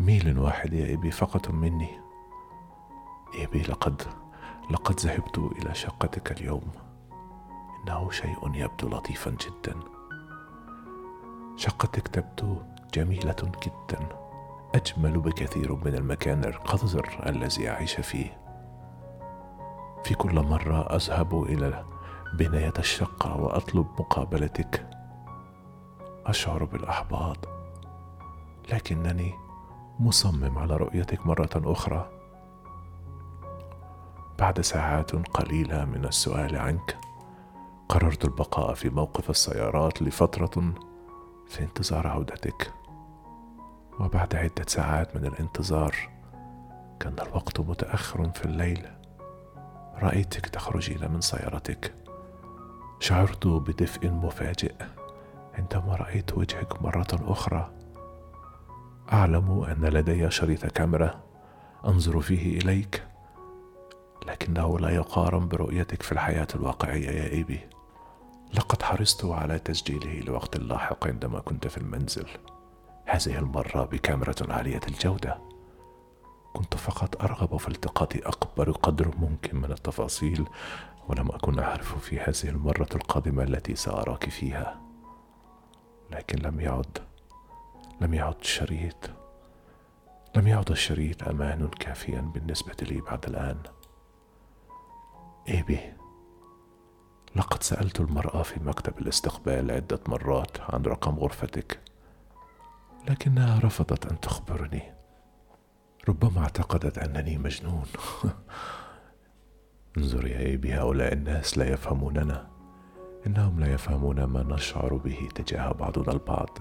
ميل 0.00 0.38
واحد 0.38 0.72
يا 0.72 0.94
إبي 0.94 1.10
فقط 1.10 1.50
مني. 1.50 2.00
إبي 3.34 3.62
لقد 3.62 4.02
لقد 4.70 5.00
ذهبت 5.00 5.38
إلى 5.38 5.74
شقتك 5.74 6.40
اليوم. 6.40 6.70
إنه 7.84 8.10
شيء 8.10 8.54
يبدو 8.54 8.88
لطيفا 8.88 9.30
جدا. 9.30 9.74
شقتك 11.56 12.08
تبدو 12.08 12.56
جميلة 12.94 13.52
جدا. 13.62 14.08
أجمل 14.74 15.20
بكثير 15.20 15.74
من 15.74 15.94
المكان 15.94 16.44
القذر 16.44 17.22
الذي 17.26 17.68
أعيش 17.68 17.94
فيه. 17.94 18.38
في 20.04 20.14
كل 20.14 20.34
مرة 20.34 20.96
أذهب 20.96 21.42
إلى 21.42 21.84
بناية 22.32 22.72
الشقة 22.78 23.36
وأطلب 23.36 23.86
مقابلتك. 23.98 24.86
أشعر 26.26 26.64
بالإحباط 26.64 27.48
لكنني 28.72 29.34
مصمم 29.98 30.58
على 30.58 30.76
رؤيتك 30.76 31.26
مرة 31.26 31.50
أخرى. 31.56 32.10
بعد 34.38 34.60
ساعات 34.60 35.12
قليلة 35.16 35.84
من 35.84 36.04
السؤال 36.04 36.56
عنك 36.56 36.98
قررت 37.88 38.24
البقاء 38.24 38.74
في 38.74 38.90
موقف 38.90 39.30
السيارات 39.30 40.02
لفترة 40.02 40.74
في 41.46 41.62
انتظار 41.62 42.06
عودتك. 42.06 42.72
وبعد 44.00 44.34
عدة 44.34 44.64
ساعات 44.66 45.16
من 45.16 45.26
الانتظار 45.26 45.96
كان 47.00 47.16
الوقت 47.18 47.60
متأخر 47.60 48.30
في 48.30 48.44
الليل. 48.44 48.88
رأيتك 50.02 50.46
تخرجين 50.46 51.12
من 51.12 51.20
سيارتك. 51.20 51.94
شعرت 53.02 53.46
بدفء 53.46 54.10
مفاجئ 54.10 54.74
عندما 55.54 55.96
رأيت 55.96 56.38
وجهك 56.38 56.82
مرة 56.82 57.06
أخرى. 57.12 57.70
أعلم 59.12 59.62
أن 59.62 59.84
لدي 59.84 60.30
شريط 60.30 60.66
كاميرا 60.66 61.22
أنظر 61.86 62.20
فيه 62.20 62.58
إليك 62.58 63.06
لكنه 64.26 64.78
لا 64.78 64.90
يقارن 64.90 65.48
برؤيتك 65.48 66.02
في 66.02 66.12
الحياة 66.12 66.46
الواقعية 66.54 67.10
يا 67.10 67.30
إيبي. 67.30 67.60
لقد 68.54 68.82
حرصت 68.82 69.24
على 69.24 69.58
تسجيله 69.58 70.20
لوقت 70.20 70.56
لاحق 70.56 71.06
عندما 71.06 71.40
كنت 71.40 71.66
في 71.66 71.78
المنزل. 71.78 72.26
هذه 73.06 73.38
المرة 73.38 73.84
بكاميرا 73.84 74.34
عالية 74.48 74.80
الجودة. 74.88 75.38
كنت 76.52 76.76
فقط 76.76 77.22
أرغب 77.22 77.56
في 77.56 77.68
التقاط 77.68 78.16
أكبر 78.16 78.70
قدر 78.70 79.10
ممكن 79.16 79.56
من 79.56 79.72
التفاصيل 79.72 80.46
ولم 81.12 81.28
أكن 81.28 81.58
أعرف 81.58 81.98
في 81.98 82.20
هذه 82.20 82.48
المرة 82.50 82.88
القادمة 82.94 83.42
التي 83.42 83.74
سأراك 83.76 84.28
فيها. 84.28 84.80
لكن 86.10 86.38
لم 86.38 86.60
يعد 86.60 86.98
لم 88.00 88.14
يعد 88.14 88.34
الشريط 88.40 89.10
لم 90.36 90.46
يعد 90.46 90.70
الشريط 90.70 91.28
أمان 91.28 91.68
كافيا 91.68 92.20
بالنسبة 92.20 92.74
لي 92.82 93.00
بعد 93.00 93.24
الآن. 93.24 93.58
إيبي 95.48 95.80
لقد 97.36 97.62
سألت 97.62 98.00
المرأة 98.00 98.42
في 98.42 98.60
مكتب 98.60 98.98
الاستقبال 98.98 99.70
عدة 99.70 100.00
مرات 100.06 100.60
عن 100.60 100.82
رقم 100.82 101.18
غرفتك 101.18 101.80
لكنها 103.08 103.58
رفضت 103.58 104.06
أن 104.06 104.20
تخبرني. 104.20 104.94
ربما 106.08 106.42
اعتقدت 106.42 106.98
أنني 106.98 107.38
مجنون. 107.38 107.84
انظر 109.98 110.26
يا 110.26 110.38
إيبي 110.38 110.74
هؤلاء 110.74 111.12
الناس 111.12 111.58
لا 111.58 111.72
يفهموننا. 111.72 112.48
إنهم 113.26 113.60
لا 113.60 113.72
يفهمون 113.72 114.24
ما 114.24 114.42
نشعر 114.42 114.94
به 114.94 115.28
تجاه 115.34 115.72
بعضنا 115.72 116.12
البعض. 116.12 116.58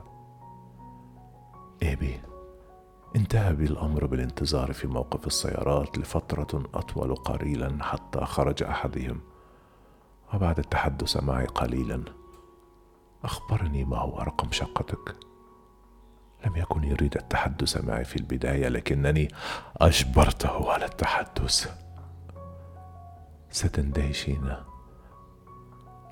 إيبي 1.84 2.20
انتهى 3.16 3.54
بي 3.54 3.66
الأمر 3.66 4.06
بالانتظار 4.06 4.74
في 4.74 4.88
موقف 4.88 5.28
السيارات 5.28 5.98
لفترة 5.98 6.64
أطول 6.74 7.16
قليلا 7.16 7.84
حتى 7.84 8.20
خرج 8.20 8.64
أحدهم. 8.64 9.22
وبعد 10.34 10.60
التحدث 10.60 11.24
معي 11.24 11.46
قليلا 11.46 12.04
أخبرني 13.24 13.86
ما 13.86 13.98
هو 13.98 14.20
رقم 14.20 14.52
شقتك. 14.52 15.16
لم 16.46 16.56
يكن 16.56 16.84
يريد 16.84 17.16
التحدث 17.18 17.84
معي 17.84 18.06
في 18.06 18.16
البداية 18.16 18.68
لكنني 18.68 19.28
أجبرته 19.78 20.72
على 20.72 20.86
التحدث. 20.86 21.91
ستندهشين. 23.52 24.56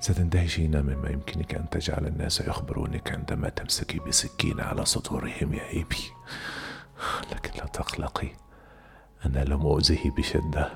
ستندهشين 0.00 0.82
مما 0.82 1.10
يمكنك 1.10 1.54
أن 1.54 1.70
تجعل 1.70 2.06
الناس 2.06 2.40
يخبرونك 2.40 3.12
عندما 3.12 3.48
تمسكي 3.48 3.98
بسكين 3.98 4.60
على 4.60 4.84
صدورهم 4.84 5.54
يا 5.54 5.68
إيبي. 5.68 6.12
لكن 7.32 7.58
لا 7.58 7.66
تقلقي. 7.66 8.28
أنا 9.26 9.44
لم 9.44 9.60
أؤذه 9.60 10.10
بشدة. 10.10 10.70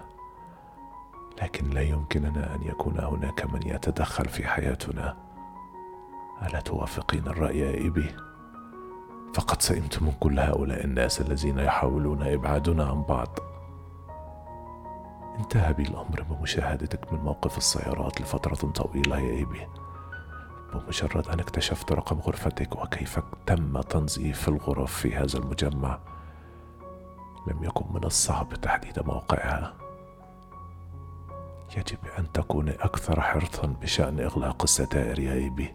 لكن 1.42 1.70
لا 1.70 1.80
يمكننا 1.80 2.54
أن 2.54 2.62
يكون 2.62 3.00
هناك 3.00 3.54
من 3.54 3.62
يتدخل 3.66 4.28
في 4.28 4.46
حياتنا. 4.46 5.16
ألا 6.42 6.60
توافقين 6.60 7.26
الرأي 7.26 7.58
يا 7.58 7.70
إيبي؟ 7.70 8.06
فقد 9.34 9.62
سئمت 9.62 10.02
من 10.02 10.12
كل 10.20 10.38
هؤلاء 10.38 10.84
الناس 10.84 11.20
الذين 11.20 11.58
يحاولون 11.58 12.22
إبعادنا 12.22 12.84
عن 12.84 13.02
بعض. 13.02 13.38
انتهى 15.38 15.72
بي 15.72 15.82
الأمر 15.82 16.22
بمشاهدتك 16.22 17.12
من 17.12 17.18
موقف 17.18 17.58
السيارات 17.58 18.20
لفترة 18.20 18.70
طويلة 18.70 19.18
يا 19.18 19.30
إيبي. 19.30 19.66
بمجرد 20.74 21.28
أن 21.28 21.40
اكتشفت 21.40 21.92
رقم 21.92 22.18
غرفتك 22.18 22.76
وكيف 22.76 23.20
تم 23.46 23.80
تنظيف 23.80 24.48
الغرف 24.48 24.92
في 24.92 25.16
هذا 25.16 25.38
المجمع 25.38 25.98
لم 27.46 27.64
يكن 27.64 27.84
من 27.94 28.04
الصعب 28.04 28.54
تحديد 28.54 29.06
موقعها. 29.06 29.74
يجب 31.76 31.98
أن 32.18 32.32
تكون 32.32 32.68
أكثر 32.68 33.20
حرصا 33.20 33.66
بشأن 33.66 34.20
إغلاق 34.20 34.62
الستائر 34.62 35.18
يا 35.18 35.32
إيبي. 35.32 35.74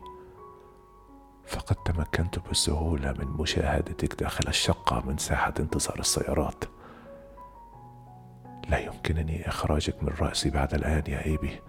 فقد 1.48 1.76
تمكنت 1.76 2.40
بسهولة 2.40 3.12
من 3.12 3.28
مشاهدتك 3.28 4.20
داخل 4.20 4.48
الشقة 4.48 5.04
من 5.06 5.18
ساحة 5.18 5.54
انتظار 5.60 6.00
السيارات. 6.00 6.64
لا 8.70 8.80
يمكنني 8.80 9.50
إخراجك 9.50 10.04
من 10.04 10.14
رأسي 10.20 10.50
بعد 10.50 10.74
الآن 10.74 11.04
يا 11.08 11.26
إيبي. 11.26 11.60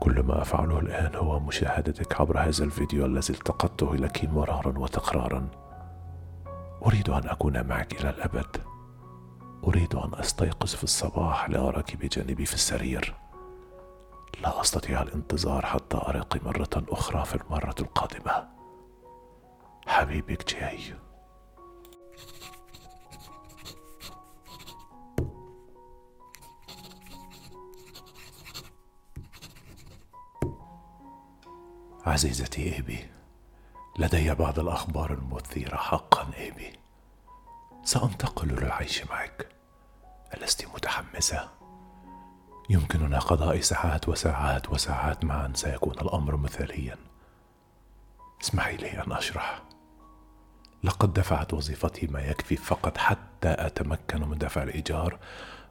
كل 0.00 0.22
ما 0.22 0.42
أفعله 0.42 0.78
الآن 0.78 1.14
هو 1.14 1.40
مشاهدتك 1.40 2.20
عبر 2.20 2.38
هذا 2.38 2.64
الفيديو 2.64 3.06
الذي 3.06 3.30
التقطته 3.30 3.96
لك 3.96 4.24
مرارا 4.24 4.78
وتكرارا 4.78 5.48
أريد 6.86 7.10
أن 7.10 7.28
أكون 7.28 7.66
معك 7.66 8.00
إلى 8.00 8.10
الأبد. 8.10 8.56
أريد 9.64 9.94
أن 9.94 10.10
أستيقظ 10.14 10.74
في 10.74 10.84
الصباح 10.84 11.50
لأراك 11.50 11.96
بجانبي 11.96 12.46
في 12.46 12.54
السرير. 12.54 13.14
لا 14.42 14.60
أستطيع 14.60 15.02
الانتظار 15.02 15.66
حتى 15.66 15.96
أراك 15.96 16.44
مرة 16.44 16.84
أخرى 16.88 17.24
في 17.24 17.34
المرة 17.34 17.74
القادمة. 17.80 18.48
حبيبك 19.86 20.54
جاي. 20.54 20.78
عزيزتي 32.06 32.74
إيبي 32.74 33.06
لدي 33.98 34.34
بعض 34.34 34.58
الأخبار 34.58 35.12
المثيرة 35.12 35.76
حقا 35.76 36.26
إيبي. 36.38 36.72
سأنتقل 37.84 38.48
للعيش 38.48 39.06
معك. 39.06 39.48
ألست 40.34 40.66
متحمسة؟ 40.74 41.48
يمكننا 42.70 43.18
قضاء 43.18 43.60
ساعات 43.60 44.08
وساعات 44.08 44.70
وساعات 44.70 45.24
معا 45.24 45.52
سيكون 45.54 45.92
الأمر 45.92 46.36
مثاليا. 46.36 46.96
اسمحي 48.42 48.76
لي 48.76 49.02
أن 49.02 49.12
أشرح. 49.12 49.62
لقد 50.84 51.12
دفعت 51.12 51.54
وظيفتي 51.54 52.06
ما 52.06 52.20
يكفي 52.20 52.56
فقط 52.56 52.98
حتى 52.98 53.54
أتمكن 53.58 54.28
من 54.28 54.38
دفع 54.38 54.62
الإيجار 54.62 55.18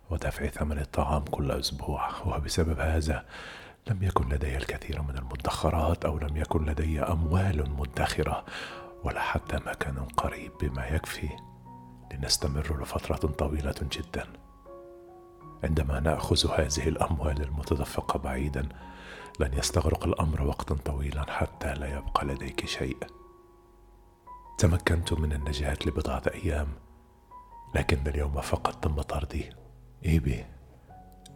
ودفع 0.09 0.47
ثمن 0.47 0.79
الطعام 0.79 1.23
كل 1.23 1.51
أسبوع 1.51 2.09
وبسبب 2.25 2.79
هذا 2.79 3.25
لم 3.87 4.03
يكن 4.03 4.29
لدي 4.29 4.57
الكثير 4.57 5.01
من 5.01 5.17
المدخرات 5.17 6.05
أو 6.05 6.17
لم 6.17 6.37
يكن 6.37 6.65
لدي 6.65 7.01
أموال 7.01 7.69
مدخره 7.77 8.45
ولا 9.03 9.21
حتى 9.21 9.55
مكان 9.55 9.97
قريب 10.17 10.51
بما 10.61 10.87
يكفي. 10.87 11.29
لنستمر 12.13 12.81
لفترة 12.81 13.15
طويلة 13.15 13.75
جدا. 13.81 14.27
عندما 15.63 15.99
نأخذ 15.99 16.51
هذه 16.51 16.87
الأموال 16.87 17.41
المتدفقة 17.41 18.19
بعيدا 18.19 18.69
لن 19.39 19.53
يستغرق 19.53 20.03
الأمر 20.05 20.41
وقتا 20.41 20.75
طويلا 20.75 21.31
حتى 21.31 21.73
لا 21.73 21.97
يبقى 21.97 22.25
لديك 22.25 22.65
شيء. 22.65 22.97
تمكنت 24.57 25.13
من 25.13 25.33
النجاة 25.33 25.77
لبضعة 25.85 26.23
أيام 26.33 26.67
لكن 27.75 28.07
اليوم 28.07 28.41
فقط 28.41 28.83
تم 28.83 29.01
طردي. 29.01 29.49
إيبي. 30.05 30.45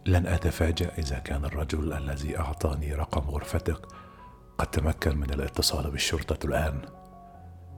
لن 0.06 0.26
أتفاجأ 0.26 0.92
إذا 0.98 1.18
كان 1.18 1.44
الرجل 1.44 1.92
الذي 1.92 2.38
أعطاني 2.38 2.94
رقم 2.94 3.30
غرفتك 3.30 3.86
قد 4.58 4.66
تمكن 4.66 5.16
من 5.16 5.30
الاتصال 5.30 5.90
بالشرطة 5.90 6.46
الآن. 6.46 6.82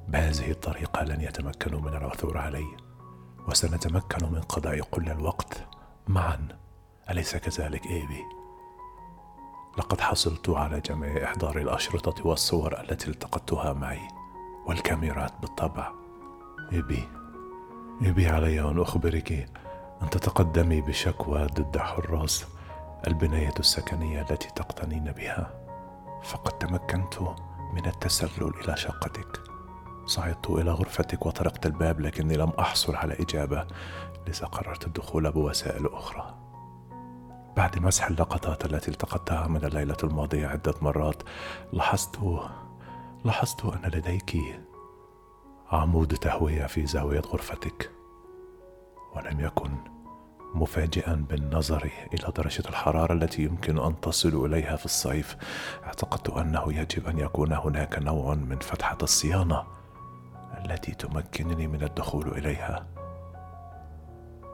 بهذه 0.08 0.50
الطريقة 0.50 1.04
لن 1.04 1.20
يتمكنوا 1.20 1.80
من 1.80 1.96
العثور 1.96 2.38
علي 2.38 2.66
وسنتمكن 3.48 4.32
من 4.32 4.40
قضاء 4.40 4.80
كل 4.80 5.08
الوقت 5.08 5.66
معا. 6.08 6.48
أليس 7.10 7.36
كذلك 7.36 7.86
إيبي؟ 7.86 8.22
لقد 9.78 10.00
حصلت 10.00 10.50
على 10.50 10.80
جميع 10.80 11.24
إحضار 11.24 11.58
الأشرطة 11.58 12.26
والصور 12.26 12.80
التي 12.80 13.10
التقطتها 13.10 13.72
معي 13.72 14.08
والكاميرات 14.66 15.32
بالطبع. 15.40 15.92
إيبي 16.72 17.08
إيبي 18.02 18.26
علي 18.26 18.60
أن 18.60 18.80
أخبرك 18.80 19.48
أن 20.02 20.10
تتقدمي 20.10 20.80
بشكوى 20.80 21.46
ضد 21.46 21.78
حراس 21.78 22.46
البناية 23.06 23.54
السكنية 23.58 24.20
التي 24.20 24.48
تقتنين 24.56 25.12
بها. 25.12 25.50
فقد 26.22 26.58
تمكنت 26.58 27.20
من 27.72 27.86
التسلل 27.86 28.52
إلى 28.64 28.76
شقتك. 28.76 29.40
صعدت 30.06 30.50
إلى 30.50 30.70
غرفتك 30.70 31.26
وطرقت 31.26 31.66
الباب 31.66 32.00
لكني 32.00 32.36
لم 32.36 32.50
أحصل 32.50 32.96
على 32.96 33.14
إجابة 33.14 33.66
لذا 34.28 34.46
قررت 34.46 34.86
الدخول 34.86 35.32
بوسائل 35.32 35.86
أخرى. 35.86 36.34
بعد 37.56 37.78
مسح 37.78 38.06
اللقطات 38.06 38.64
التي 38.64 38.90
التقطتها 38.90 39.46
من 39.46 39.64
الليلة 39.64 39.96
الماضية 40.04 40.46
عدة 40.46 40.74
مرات 40.82 41.22
لاحظت 41.72 42.18
لاحظت 43.24 43.64
أن 43.64 43.90
لديك 43.90 44.36
عمود 45.72 46.14
تهوية 46.14 46.66
في 46.66 46.86
زاوية 46.86 47.20
غرفتك. 47.20 47.99
ولم 49.16 49.40
يكن 49.40 49.70
مفاجئا 50.54 51.14
بالنظر 51.14 51.90
إلى 52.14 52.32
درجة 52.36 52.68
الحرارة 52.68 53.12
التي 53.12 53.42
يمكن 53.42 53.78
أن 53.78 54.00
تصل 54.00 54.44
إليها 54.46 54.76
في 54.76 54.84
الصيف. 54.84 55.36
اعتقدت 55.84 56.30
أنه 56.30 56.72
يجب 56.72 57.06
أن 57.06 57.18
يكون 57.18 57.52
هناك 57.52 57.98
نوع 57.98 58.34
من 58.34 58.58
فتحة 58.58 58.98
الصيانة 59.02 59.64
التي 60.64 60.94
تمكنني 60.94 61.66
من 61.66 61.82
الدخول 61.82 62.28
إليها. 62.28 62.86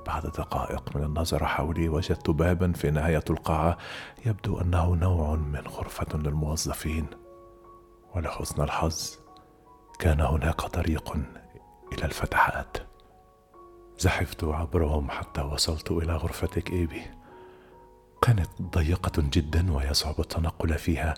بعد 0.06 0.22
دقائق 0.22 0.96
من 0.96 1.04
النظر 1.04 1.46
حولي 1.46 1.88
وجدت 1.88 2.30
بابا 2.30 2.72
في 2.72 2.90
نهاية 2.90 3.24
القاعة 3.30 3.76
يبدو 4.26 4.60
أنه 4.60 4.94
نوع 4.94 5.34
من 5.34 5.60
غرفة 5.68 6.18
للموظفين. 6.18 7.06
ولحسن 8.14 8.62
الحظ 8.62 9.18
كان 9.98 10.20
هناك 10.20 10.60
طريق 10.60 11.16
إلى 11.92 12.04
الفتحات. 12.04 12.76
زحفت 13.98 14.44
عبرهم 14.44 15.10
حتى 15.10 15.40
وصلت 15.40 15.90
إلى 15.90 16.16
غرفتك 16.16 16.70
إيبي. 16.70 17.02
كانت 18.22 18.48
ضيقة 18.62 19.12
جدا 19.16 19.72
ويصعب 19.72 20.20
التنقل 20.20 20.78
فيها 20.78 21.14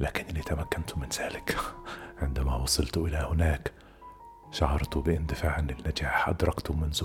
لكنني 0.00 0.42
تمكنت 0.42 0.98
من 0.98 1.08
ذلك. 1.08 1.56
عندما 2.22 2.56
وصلت 2.56 2.96
إلى 2.96 3.16
هناك 3.16 3.72
شعرت 4.50 4.98
باندفاع 4.98 5.60
للنجاح 5.60 6.28
أدركت 6.28 6.70
منذ 6.70 7.04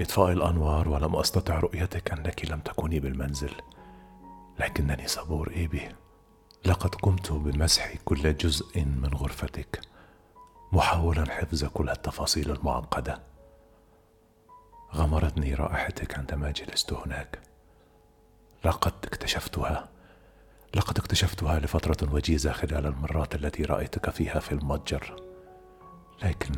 إطفاء 0.00 0.32
الأنوار 0.32 0.88
ولم 0.88 1.16
أستطع 1.16 1.58
رؤيتك 1.58 2.12
أنك 2.12 2.50
لم 2.50 2.60
تكوني 2.60 3.00
بالمنزل. 3.00 3.52
لكنني 4.60 5.08
صبور 5.08 5.52
إيبي. 5.56 5.88
لقد 6.64 6.94
قمت 6.94 7.32
بمسح 7.32 7.94
كل 8.04 8.36
جزء 8.36 8.84
من 8.84 9.10
غرفتك 9.14 9.80
محاولا 10.72 11.30
حفظ 11.30 11.64
كل 11.64 11.90
التفاصيل 11.90 12.50
المعقدة. 12.50 13.35
غمرتني 14.96 15.54
رائحتك 15.54 16.18
عندما 16.18 16.50
جلست 16.50 16.92
هناك. 16.92 17.38
لقد 18.64 18.92
اكتشفتها. 19.04 19.88
لقد 20.74 20.98
اكتشفتها 20.98 21.58
لفترة 21.58 22.14
وجيزة 22.14 22.52
خلال 22.52 22.86
المرات 22.86 23.34
التي 23.34 23.62
رأيتك 23.62 24.10
فيها 24.10 24.40
في 24.40 24.52
المتجر. 24.52 25.16
لكن 26.22 26.54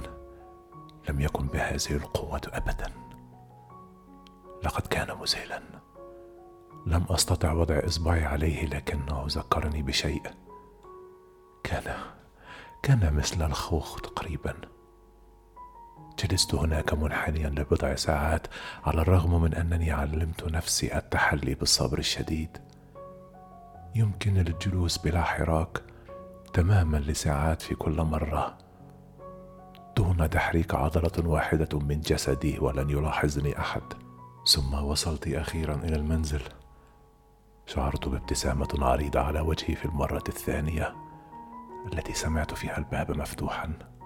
لم 1.09 1.21
يكن 1.21 1.47
بهذه 1.47 1.91
القوة 1.91 2.41
ابدا. 2.53 2.93
لقد 4.65 4.87
كان 4.87 5.19
مذهلا. 5.19 5.63
لم 6.87 7.07
أستطع 7.11 7.53
وضع 7.53 7.81
إصبعي 7.87 8.25
عليه 8.25 8.67
لكنه 8.67 9.25
ذكرني 9.29 9.83
بشيء. 9.83 10.23
كان 11.65 11.97
كان 12.83 13.15
مثل 13.15 13.47
الخوخ 13.47 14.01
تقريبا. 14.01 14.78
جلست 16.25 16.55
هناك 16.55 16.95
منحنيا 16.95 17.49
لبضع 17.49 17.95
ساعات 17.95 18.47
على 18.87 19.01
الرغم 19.01 19.43
من 19.43 19.55
أنني 19.55 19.93
علمت 19.93 20.45
نفسي 20.45 20.97
التحلي 20.97 21.55
بالصبر 21.55 21.99
الشديد. 21.99 22.59
يمكن 23.95 24.37
الجلوس 24.37 24.99
بلا 24.99 25.23
حراك 25.23 25.83
تماما 26.53 26.97
لساعات 26.97 27.63
في 27.63 27.75
كل 27.75 28.03
مرة. 28.03 28.59
دون 29.97 30.31
تحريك 30.31 30.75
عضلة 30.75 31.29
واحدة 31.29 31.79
من 31.79 32.01
جسدي 32.01 32.59
ولن 32.59 32.91
يلاحظني 32.91 33.59
أحد. 33.59 33.83
ثم 34.47 34.75
وصلت 34.75 35.29
أخيرا 35.29 35.75
إلى 35.75 35.97
المنزل. 35.97 36.43
شعرت 37.67 38.09
بابتسامة 38.09 38.69
عريضة 38.79 39.21
على 39.21 39.41
وجهي 39.41 39.75
في 39.75 39.85
المرة 39.85 40.25
الثانية 40.29 40.95
التي 41.93 42.15
سمعت 42.15 42.55
فيها 42.55 42.79
الباب 42.79 43.17
مفتوحا. 43.17 43.98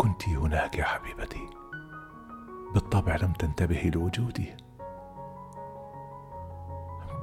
كنت 0.00 0.28
هناك 0.28 0.78
يا 0.78 0.84
حبيبتي. 0.84 1.50
بالطبع 2.74 3.16
لم 3.16 3.32
تنتبهي 3.32 3.90
لوجودي. 3.90 4.56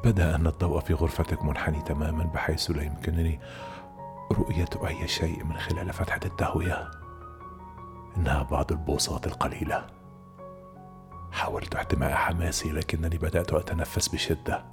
بدأ 0.04 0.36
أن 0.36 0.48
الضوء 0.48 0.80
في 0.80 0.94
غرفتك 0.94 1.44
منحني 1.44 1.82
تماما 1.82 2.24
بحيث 2.24 2.72
لا 2.72 2.84
يمكنني 2.84 3.40
رؤية 4.32 4.70
أي 4.88 5.08
شيء 5.08 5.44
من 5.44 5.58
خلال 5.58 5.94
فتحة 5.94 6.20
التهويه 6.26 6.92
إنها 8.18 8.44
بعض 8.44 8.72
البوصات 8.72 9.28
القليلة. 9.28 9.88
حاولت 11.32 11.76
احتماء 11.76 12.16
حماسي 12.16 12.72
لكنني 12.72 13.18
بدأت 13.18 13.54
أتنفس 13.54 14.08
بشدة. 14.08 14.66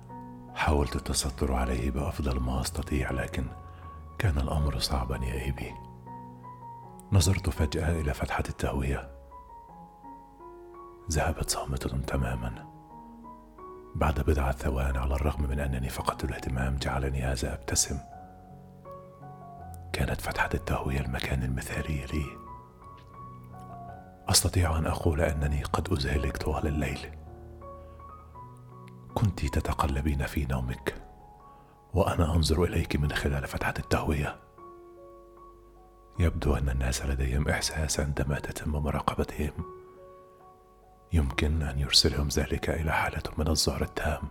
حاولت 0.54 0.96
التستر 0.96 1.52
عليه 1.52 1.90
بأفضل 1.90 2.40
ما 2.40 2.60
أستطيع 2.60 3.10
لكن 3.10 3.44
كان 4.18 4.38
الأمر 4.38 4.78
صعبا 4.78 5.16
يا 5.16 5.42
إيبي. 5.44 5.93
نظرت 7.12 7.50
فجأة 7.50 8.00
إلى 8.00 8.14
فتحة 8.14 8.44
التهوية. 8.48 9.10
ذهبت 11.10 11.50
صامتة 11.50 11.98
تماما. 11.98 12.74
بعد 13.94 14.20
بضعه 14.20 14.52
ثوان 14.52 14.96
على 14.96 15.14
الرغم 15.14 15.42
من 15.42 15.60
أنني 15.60 15.88
فقدت 15.88 16.24
الاهتمام 16.24 16.76
جعلني 16.76 17.22
هذا 17.22 17.54
أبتسم. 17.54 17.98
كانت 19.92 20.20
فتحة 20.20 20.50
التهوية 20.54 21.00
المكان 21.00 21.42
المثالي 21.42 22.06
لي. 22.06 22.24
أستطيع 24.28 24.78
أن 24.78 24.86
أقول 24.86 25.20
أنني 25.20 25.62
قد 25.62 25.92
اذهلك 25.92 26.36
طوال 26.36 26.66
الليل. 26.66 27.18
كنت 29.14 29.46
تتقلبين 29.46 30.26
في 30.26 30.46
نومك 30.46 30.94
وأنا 31.94 32.34
أنظر 32.34 32.64
إليك 32.64 32.96
من 32.96 33.12
خلال 33.12 33.46
فتحة 33.46 33.74
التهوية. 33.78 34.43
يبدو 36.18 36.54
أن 36.54 36.68
الناس 36.68 37.02
لديهم 37.02 37.48
إحساس 37.48 38.00
عندما 38.00 38.38
تتم 38.38 38.70
مراقبتهم. 38.70 39.52
يمكن 41.12 41.62
أن 41.62 41.78
يرسلهم 41.78 42.28
ذلك 42.28 42.70
إلى 42.70 42.92
حالة 42.92 43.22
من 43.38 43.48
الذعر 43.48 43.82
التام. 43.82 44.28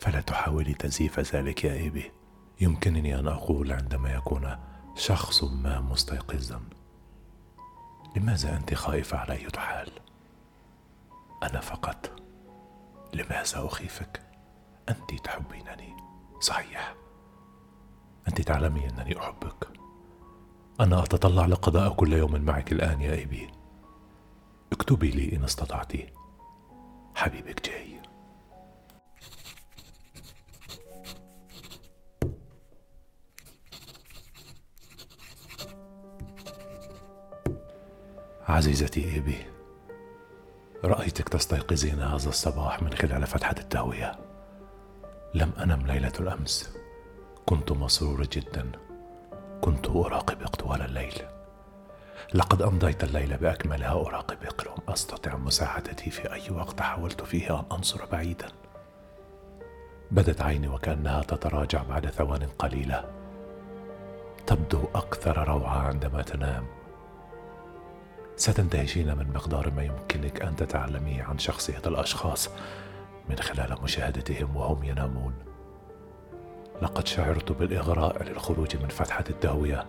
فلا 0.00 0.20
تحاولي 0.20 0.74
تزييف 0.74 1.34
ذلك 1.34 1.64
يا 1.64 1.72
إيبي. 1.72 2.12
يمكنني 2.60 3.18
أن 3.18 3.28
أقول 3.28 3.72
عندما 3.72 4.14
يكون 4.14 4.56
شخص 4.96 5.44
ما 5.44 5.80
مستيقظا. 5.80 6.60
لماذا 8.16 8.56
أنت 8.56 8.74
خائفه 8.74 9.18
على 9.18 9.32
أي 9.32 9.46
حال؟ 9.56 9.90
أنا 11.42 11.60
فقط. 11.60 12.10
لماذا 13.14 13.66
اخيفك 13.66 14.22
أنت 14.88 15.14
تحبينني. 15.24 15.96
صحيح. 16.40 16.94
أنت 18.28 18.40
تعلمي 18.40 18.88
أنني 18.88 19.18
أحبك. 19.20 19.77
أنا 20.80 21.02
أتطلع 21.02 21.46
لقضاء 21.46 21.94
كل 21.94 22.12
يوم 22.12 22.40
معك 22.40 22.72
الآن 22.72 23.00
يا 23.00 23.12
ايبي 23.12 23.50
اكتبي 24.72 25.10
لي 25.10 25.36
إن 25.36 25.44
استطعت. 25.44 25.92
حبيبك 27.14 27.68
جاي. 27.68 28.00
عزيزتي 38.48 39.14
ايبي 39.14 39.46
رأيتك 40.84 41.28
تستيقظين 41.28 42.02
هذا 42.02 42.28
الصباح 42.28 42.82
من 42.82 42.94
خلال 42.94 43.26
فتحة 43.26 43.54
التهوية. 43.58 44.18
لم 45.34 45.52
أنم 45.58 45.86
ليلة 45.86 46.12
الأمس. 46.20 46.76
كنت 47.46 47.72
مسرور 47.72 48.22
جدا. 48.22 48.87
كنت 49.60 49.86
اراقبك 49.86 50.56
طوال 50.56 50.82
الليل. 50.82 51.14
لقد 52.34 52.62
أمضيت 52.62 53.04
الليل 53.04 53.36
باكملها 53.36 53.92
اراقبك 53.92 54.66
لم 54.66 54.92
استطع 54.92 55.36
مساعدتي 55.36 56.10
في 56.10 56.32
أي 56.32 56.50
وقت 56.50 56.80
حاولت 56.80 57.22
فيه 57.22 57.60
أن 57.60 57.64
انظر 57.72 58.06
بعيدا. 58.12 58.48
بدت 60.10 60.42
عيني 60.42 60.68
وكأنها 60.68 61.22
تتراجع 61.22 61.82
بعد 61.82 62.06
ثوان 62.06 62.48
قليلة. 62.58 63.04
تبدو 64.46 64.84
أكثر 64.94 65.48
روعة 65.48 65.78
عندما 65.78 66.22
تنام. 66.22 66.66
ستندهشين 68.36 69.16
من 69.16 69.32
مقدار 69.34 69.70
ما 69.70 69.82
يمكنك 69.82 70.42
أن 70.42 70.56
تتعلميه 70.56 71.22
عن 71.22 71.38
شخصية 71.38 71.82
الأشخاص 71.86 72.50
من 73.28 73.36
خلال 73.36 73.82
مشاهدتهم 73.82 74.56
وهم 74.56 74.84
ينامون. 74.84 75.34
لقد 76.82 77.06
شعرت 77.06 77.52
بالإغراء 77.52 78.22
للخروج 78.22 78.76
من 78.76 78.88
فتحة 78.88 79.24
التهويه 79.30 79.86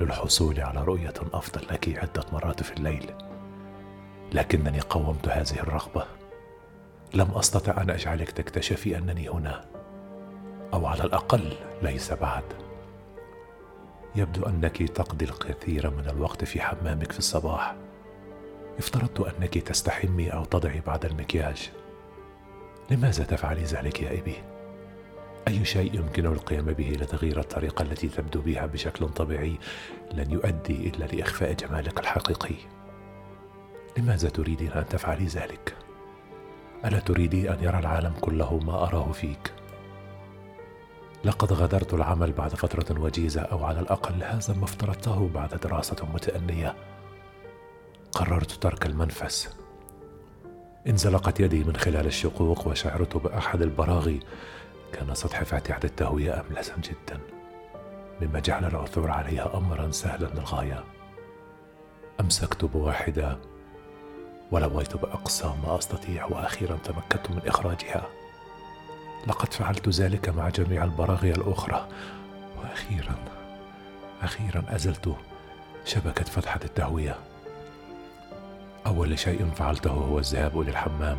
للحصول 0.00 0.60
على 0.60 0.84
رؤية 0.84 1.14
أفضل 1.32 1.66
لك 1.70 1.98
عدة 1.98 2.24
مرات 2.32 2.62
في 2.62 2.72
الليل. 2.72 3.10
لكنني 4.32 4.80
قومت 4.80 5.28
هذه 5.28 5.60
الرغبة. 5.60 6.06
لم 7.14 7.30
أستطع 7.30 7.82
أن 7.82 7.90
أجعلك 7.90 8.30
تكتشفي 8.30 8.98
أنني 8.98 9.28
هنا 9.28 9.64
أو 10.74 10.86
على 10.86 11.04
الأقل 11.04 11.52
ليس 11.82 12.12
بعد. 12.12 12.44
يبدو 14.16 14.46
أنك 14.46 14.82
تقضي 14.82 15.24
الكثير 15.24 15.90
من 15.90 16.08
الوقت 16.10 16.44
في 16.44 16.60
حمامك 16.60 17.12
في 17.12 17.18
الصباح. 17.18 17.74
افترضت 18.78 19.20
أنك 19.20 19.58
تستحمي 19.58 20.32
أو 20.32 20.44
تضعي 20.44 20.80
بعد 20.86 21.04
المكياج. 21.04 21.70
لماذا 22.90 23.24
تفعلي 23.24 23.64
ذلك 23.64 24.02
يا 24.02 24.20
إبي؟ 24.20 24.55
أي 25.48 25.64
شيء 25.64 25.94
يمكن 25.94 26.26
القيام 26.26 26.64
به 26.64 26.96
لتغيير 27.00 27.40
الطريقة 27.40 27.82
التي 27.82 28.08
تبدو 28.08 28.40
بها 28.40 28.66
بشكل 28.66 29.08
طبيعي 29.08 29.58
لن 30.12 30.30
يؤدي 30.30 30.88
إلا 30.88 31.04
لإخفاء 31.04 31.52
جمالك 31.52 32.00
الحقيقي 32.00 32.54
لماذا 33.98 34.28
تريدين 34.28 34.72
أن 34.72 34.88
تفعلي 34.88 35.24
ذلك؟ 35.26 35.76
ألا 36.84 36.98
تريدي 36.98 37.50
أن 37.50 37.58
يرى 37.62 37.78
العالم 37.78 38.12
كله 38.20 38.58
ما 38.58 38.82
أراه 38.82 39.12
فيك؟ 39.12 39.52
لقد 41.24 41.52
غادرت 41.52 41.94
العمل 41.94 42.32
بعد 42.32 42.54
فترة 42.54 43.00
وجيزة 43.00 43.40
أو 43.40 43.64
على 43.64 43.80
الأقل 43.80 44.22
هذا 44.22 44.54
ما 44.54 44.64
افترضته 44.64 45.30
بعد 45.34 45.54
دراسة 45.54 46.06
متأنية 46.14 46.74
قررت 48.12 48.50
ترك 48.50 48.86
المنفس 48.86 49.56
انزلقت 50.88 51.40
يدي 51.40 51.64
من 51.64 51.76
خلال 51.76 52.06
الشقوق 52.06 52.68
وشعرت 52.68 53.16
بأحد 53.16 53.62
البراغي 53.62 54.20
كان 54.92 55.14
سطح 55.14 55.42
فاتحة 55.42 55.80
التهوية 55.84 56.40
أملسا 56.40 56.76
جدا؟ 56.76 57.20
مما 58.20 58.40
جعل 58.40 58.64
العثور 58.64 59.10
عليها 59.10 59.56
أمرا 59.56 59.90
سهلا 59.90 60.26
للغاية. 60.26 60.84
أمسكت 62.20 62.64
بواحدة 62.64 63.38
ولويت 64.50 64.96
بأقصى 64.96 65.54
ما 65.66 65.78
أستطيع 65.78 66.26
وأخيرا 66.26 66.76
تمكنت 66.76 67.30
من 67.30 67.40
إخراجها. 67.46 68.06
لقد 69.26 69.52
فعلت 69.52 69.88
ذلك 69.88 70.28
مع 70.28 70.48
جميع 70.48 70.84
البراغي 70.84 71.30
الأخرى. 71.30 71.88
وأخيرا 72.58 73.14
أخيرا 74.22 74.64
أزلت 74.68 75.16
شبكة 75.84 76.24
فتحة 76.24 76.60
التهوية. 76.64 77.18
أول 78.86 79.18
شيء 79.18 79.50
فعلته 79.50 79.90
هو 79.90 80.18
الذهاب 80.18 80.60
إلى 80.60 80.70
الحمام. 80.70 81.18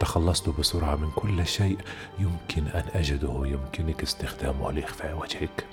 تخلصت 0.00 0.48
بسرعة 0.48 0.96
من 0.96 1.10
كل 1.10 1.46
شيء 1.46 1.78
يمكن 2.18 2.66
أن 2.66 2.84
أجده. 2.94 3.42
يمكنك 3.44 4.02
استخدامه 4.02 4.72
لإخفاء 4.72 5.18
وجهك. 5.18 5.66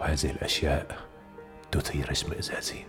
وهذه 0.00 0.30
الأشياء 0.30 0.96
تثير 1.72 2.10
اشمئزازي 2.10 2.84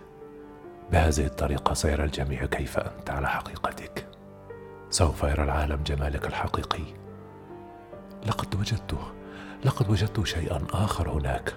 بهذه 0.92 1.26
الطريقة 1.26 1.74
سيرى 1.74 2.04
الجميع 2.04 2.46
كيف 2.46 2.78
أنت 2.78 3.10
على 3.10 3.28
حقيقتك. 3.28 4.06
سوف 4.90 5.22
يرى 5.22 5.44
العالم 5.44 5.82
جمالك 5.82 6.26
الحقيقي. 6.26 6.84
لقد 8.26 8.54
وجدته 8.54 8.98
لقد 9.64 9.90
وجدت 9.90 10.26
شيئا 10.26 10.60
آخر 10.72 11.10
هناك. 11.10 11.54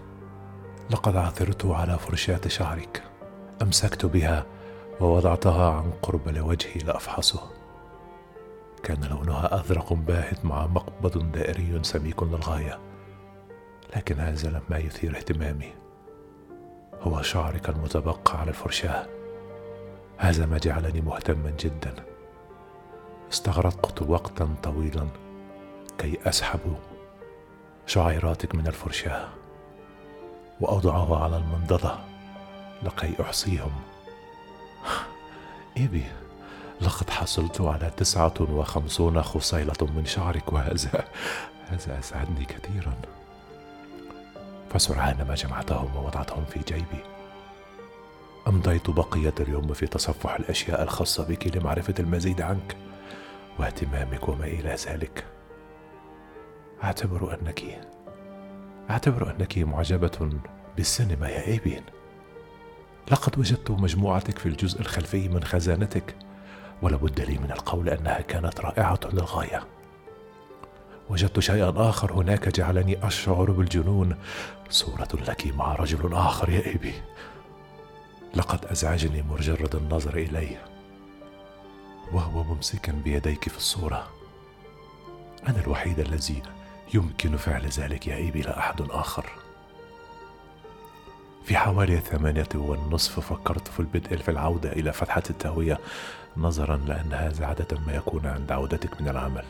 لقد 0.89 1.15
عثرت 1.15 1.65
على 1.65 1.97
فرشاة 1.97 2.47
شعرك. 2.47 3.03
أمسكت 3.61 4.05
بها 4.05 4.45
ووضعتها 5.01 5.71
عن 5.71 5.91
قرب 6.01 6.29
لوجهي 6.29 6.79
لأفحصه. 6.79 7.41
كان 8.83 9.03
لونها 9.03 9.55
أزرق 9.55 9.93
باهت 9.93 10.45
مع 10.45 10.67
مقبض 10.67 11.31
دائري 11.31 11.79
سميك 11.83 12.23
للغاية 12.23 12.79
لكن 13.95 14.19
هذا 14.19 14.49
لما 14.49 14.77
يثير 14.77 15.17
اهتمامي. 15.17 15.73
هو 17.01 17.21
شعرك 17.21 17.69
المتبقى 17.69 18.39
على 18.39 18.49
الفرشاة. 18.49 19.05
هذا 20.17 20.45
ما 20.45 20.57
جعلني 20.57 21.01
مهتما 21.01 21.53
جدا. 21.59 21.93
استغرقت 23.31 24.01
وقتا 24.01 24.55
طويلا 24.63 25.07
كي 25.97 26.19
أسحب 26.25 26.59
شعيراتك 27.85 28.55
من 28.55 28.67
الفرشاة 28.67 29.27
وأوضعها 30.61 31.23
على 31.23 31.37
المنضدة 31.37 31.95
لكي 32.83 33.21
أحصيهم. 33.21 33.71
إيبي 35.77 36.05
لقد 36.81 37.09
حصلت 37.09 37.61
على 37.61 37.91
تسعة 37.97 38.33
وخمسون 38.39 39.21
خصيلة 39.21 39.87
من 39.95 40.05
شعرك 40.05 40.53
وهذا 40.53 41.07
هذا 41.67 41.99
أسعدني 41.99 42.45
كثيرا. 42.45 42.93
فسرعان 44.69 45.25
ما 45.27 45.35
جمعتهم 45.35 45.95
ووضعتهم 45.95 46.45
في 46.45 46.59
جيبي. 46.59 47.03
أمضيت 48.47 48.89
بقية 48.89 49.33
اليوم 49.39 49.73
في 49.73 49.87
تصفح 49.87 50.35
الأشياء 50.35 50.83
الخاصة 50.83 51.27
بك 51.27 51.57
لمعرفة 51.57 51.93
المزيد 51.99 52.41
عنك 52.41 52.75
واهتمامك 53.59 54.29
وما 54.29 54.45
إلى 54.45 54.75
ذلك. 54.87 55.25
أعتبر 56.83 57.33
أنك 57.33 57.63
أعتبر 58.89 59.31
أنك 59.31 59.57
معجبة 59.57 60.29
بالسينما 60.77 61.29
يا 61.29 61.47
إيبين 61.47 61.83
لقد 63.11 63.39
وجدت 63.39 63.71
مجموعتك 63.71 64.37
في 64.37 64.45
الجزء 64.45 64.81
الخلفي 64.81 65.29
من 65.29 65.43
خزانتك 65.43 66.15
ولابد 66.81 67.21
لي 67.21 67.37
من 67.37 67.51
القول 67.51 67.89
أنها 67.89 68.21
كانت 68.21 68.59
رائعة 68.59 68.99
للغاية. 69.13 69.63
وجدت 71.09 71.39
شيئا 71.39 71.73
آخر 71.75 72.13
هناك 72.13 72.49
جعلني 72.49 73.07
أشعر 73.07 73.51
بالجنون. 73.51 74.15
صورة 74.69 75.07
لك 75.27 75.47
مع 75.47 75.75
رجل 75.75 76.13
آخر 76.13 76.49
يا 76.49 76.65
إيبي. 76.65 76.93
لقد 78.35 78.65
أزعجني 78.65 79.21
مجرد 79.21 79.75
النظر 79.75 80.17
إليه. 80.17 80.65
وهو 82.11 82.43
ممسكا 82.43 82.91
بيديك 82.91 83.49
في 83.49 83.57
الصورة. 83.57 84.07
أنا 85.47 85.59
الوحيد 85.59 85.99
الذي 85.99 86.41
يمكن 86.93 87.37
فعل 87.37 87.67
ذلك 87.67 88.07
يا 88.07 88.15
إيبي 88.15 88.41
لا 88.41 88.59
أحد 88.59 88.81
آخر. 88.81 89.42
في 91.45 91.57
حوالي 91.57 91.95
الثمانية 91.95 92.47
والنصف 92.55 93.19
فكرت 93.19 93.67
في 93.67 93.79
البدء 93.79 94.17
في 94.17 94.31
العودة 94.31 94.71
إلى 94.71 94.93
فتحة 94.93 95.23
التهوية 95.29 95.79
نظرا 96.37 96.77
لأن 96.77 97.13
هذا 97.13 97.45
عادة 97.45 97.79
ما 97.87 97.93
يكون 97.93 98.25
عند 98.25 98.51
عودتك 98.51 99.01
من 99.01 99.07
العمل. 99.07 99.45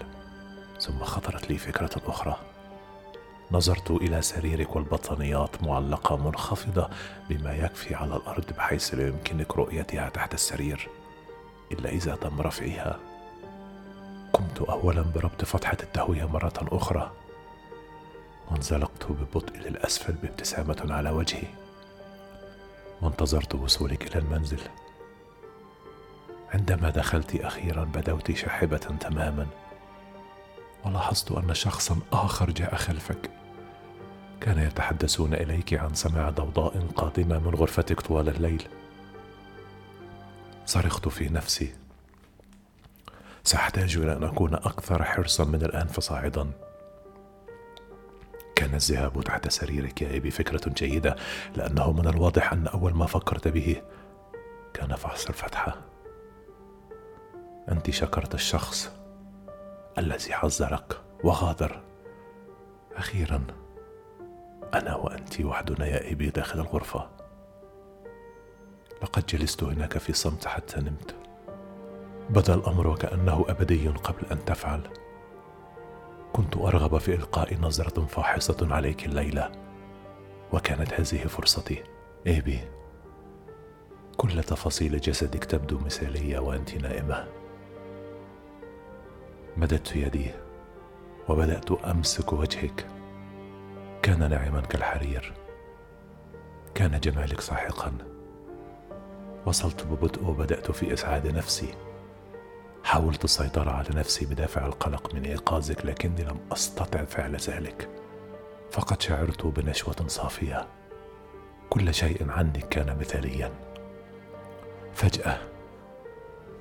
ثم 0.81 1.03
خطرت 1.03 1.49
لي 1.49 1.57
فكرة 1.57 2.01
أخرى. 2.07 2.37
نظرت 3.51 3.91
إلى 3.91 4.21
سريرك 4.21 4.75
والبطانيات 4.75 5.63
معلقة 5.63 6.17
منخفضة 6.17 6.89
بما 7.29 7.55
يكفي 7.55 7.95
على 7.95 8.15
الأرض 8.15 8.53
بحيث 8.57 8.93
لا 8.93 9.07
يمكنك 9.07 9.57
رؤيتها 9.57 10.09
تحت 10.09 10.33
السرير 10.33 10.89
إلا 11.71 11.89
إذا 11.89 12.15
تم 12.15 12.41
رفعها. 12.41 12.99
قمت 14.33 14.61
اولا 14.61 15.01
بربط 15.01 15.45
فتحة 15.45 15.77
التهوية 15.83 16.25
مرة 16.25 16.53
أخرى. 16.71 17.11
وانزلقت 18.51 19.05
ببطء 19.09 19.57
للأسفل 19.57 20.13
بابتسامة 20.13 20.87
على 20.89 21.09
وجهي. 21.09 21.62
وانتظرت 23.03 23.55
وصولك 23.55 24.07
إلى 24.07 24.19
المنزل. 24.19 24.59
عندما 26.53 26.89
دخلت 26.89 27.35
أخيرا 27.35 27.83
بدوت 27.83 28.31
شاحبة 28.31 28.77
تماما. 28.77 29.47
ولاحظت 30.85 31.31
أن 31.31 31.53
شخصا 31.53 31.99
آخر 32.11 32.51
جاء 32.51 32.75
خلفك. 32.75 33.29
كان 34.41 34.59
يتحدثون 34.59 35.33
إليك 35.33 35.73
عن 35.73 35.93
سماع 35.93 36.29
ضوضاء 36.29 36.87
قادمة 36.95 37.39
من 37.39 37.55
غرفتك 37.55 38.01
طوال 38.01 38.29
الليل. 38.29 38.67
صرخت 40.65 41.07
في 41.07 41.29
نفسي. 41.29 41.73
سأحتاج 43.43 43.97
إلى 43.97 44.13
أن 44.13 44.23
أكون 44.23 44.53
أكثر 44.53 45.03
حرصا 45.03 45.43
من 45.43 45.61
الان 45.61 45.87
فصاعدا 45.87 46.51
كان 48.73 48.81
الذهاب 48.81 49.23
تحت 49.23 49.47
سريرك 49.47 50.01
يا 50.01 50.17
ابي 50.17 50.31
فكرة 50.31 50.69
جيدة 50.69 51.15
لأنه 51.55 51.91
من 51.91 52.07
الواضح 52.07 52.53
أن 52.53 52.67
أول 52.67 52.93
ما 52.93 53.05
فكرت 53.05 53.47
به 53.47 53.81
كان 54.73 54.95
فحص 54.95 55.27
الفتحة. 55.27 55.81
أنت 57.71 57.89
شكرت 57.89 58.33
الشخص 58.33 58.91
الذي 59.97 60.33
حذرك 60.33 61.01
وغادر. 61.23 61.81
أخيرا 62.95 63.43
أنا 64.73 64.95
وأنت 64.95 65.41
وحدنا 65.41 65.85
يا 65.85 66.01
إيبي 66.01 66.29
داخل 66.29 66.59
الغرفة. 66.59 67.09
لقد 69.03 69.25
جلست 69.25 69.63
هناك 69.63 69.97
في 69.97 70.13
صمت 70.13 70.47
حتى 70.47 70.79
نمت. 70.79 71.15
بدا 72.29 72.53
الأمر 72.53 72.87
وكأنه 72.87 73.45
أبدي 73.49 73.87
قبل 73.87 74.25
أن 74.31 74.45
تفعل. 74.45 74.81
كنت 76.33 76.57
أرغب 76.57 76.97
في 76.97 77.15
إلقاء 77.15 77.55
نظرة 77.59 78.05
فاحصة 78.05 78.67
عليك 78.71 79.05
الليلة 79.05 79.51
وكانت 80.53 80.93
هذه 80.93 81.27
فرصتي. 81.27 81.83
إيبي 82.27 82.59
كل 84.17 84.43
تفاصيل 84.43 84.99
جسدك 84.99 85.43
تبدو 85.43 85.79
مثالية 85.79 86.39
وأنت 86.39 86.75
نائمة. 86.75 87.27
مددت 89.57 89.95
يدي 89.95 90.31
وبدأت 91.29 91.71
أمسك 91.71 92.33
وجهك. 92.33 92.87
كان 94.01 94.29
ناعما 94.29 94.61
كالحرير. 94.61 95.33
كان 96.75 96.99
جمالك 96.99 97.41
ساحقا. 97.41 97.93
وصلت 99.45 99.83
ببطء 99.83 100.23
وبدأت 100.25 100.71
في 100.71 100.93
إسعاد 100.93 101.27
نفسي. 101.27 101.73
حاولت 102.83 103.23
السيطرة 103.23 103.71
على 103.71 103.89
نفسي 103.95 104.25
بدافع 104.25 104.65
القلق 104.65 105.15
من 105.15 105.25
إيقاظك 105.25 105.85
لكني 105.85 106.23
لم 106.23 106.39
أستطع 106.51 107.03
فعل 107.03 107.35
ذلك. 107.35 107.89
فقد 108.71 109.01
شعرت 109.01 109.45
بنشوة 109.45 110.07
صافية. 110.07 110.67
كل 111.69 111.93
شيء 111.93 112.31
عنك 112.31 112.67
كان 112.69 112.97
مثاليا. 112.99 113.51
فجأة 114.93 115.37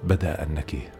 بدأ 0.02 0.42
أنك 0.42 0.92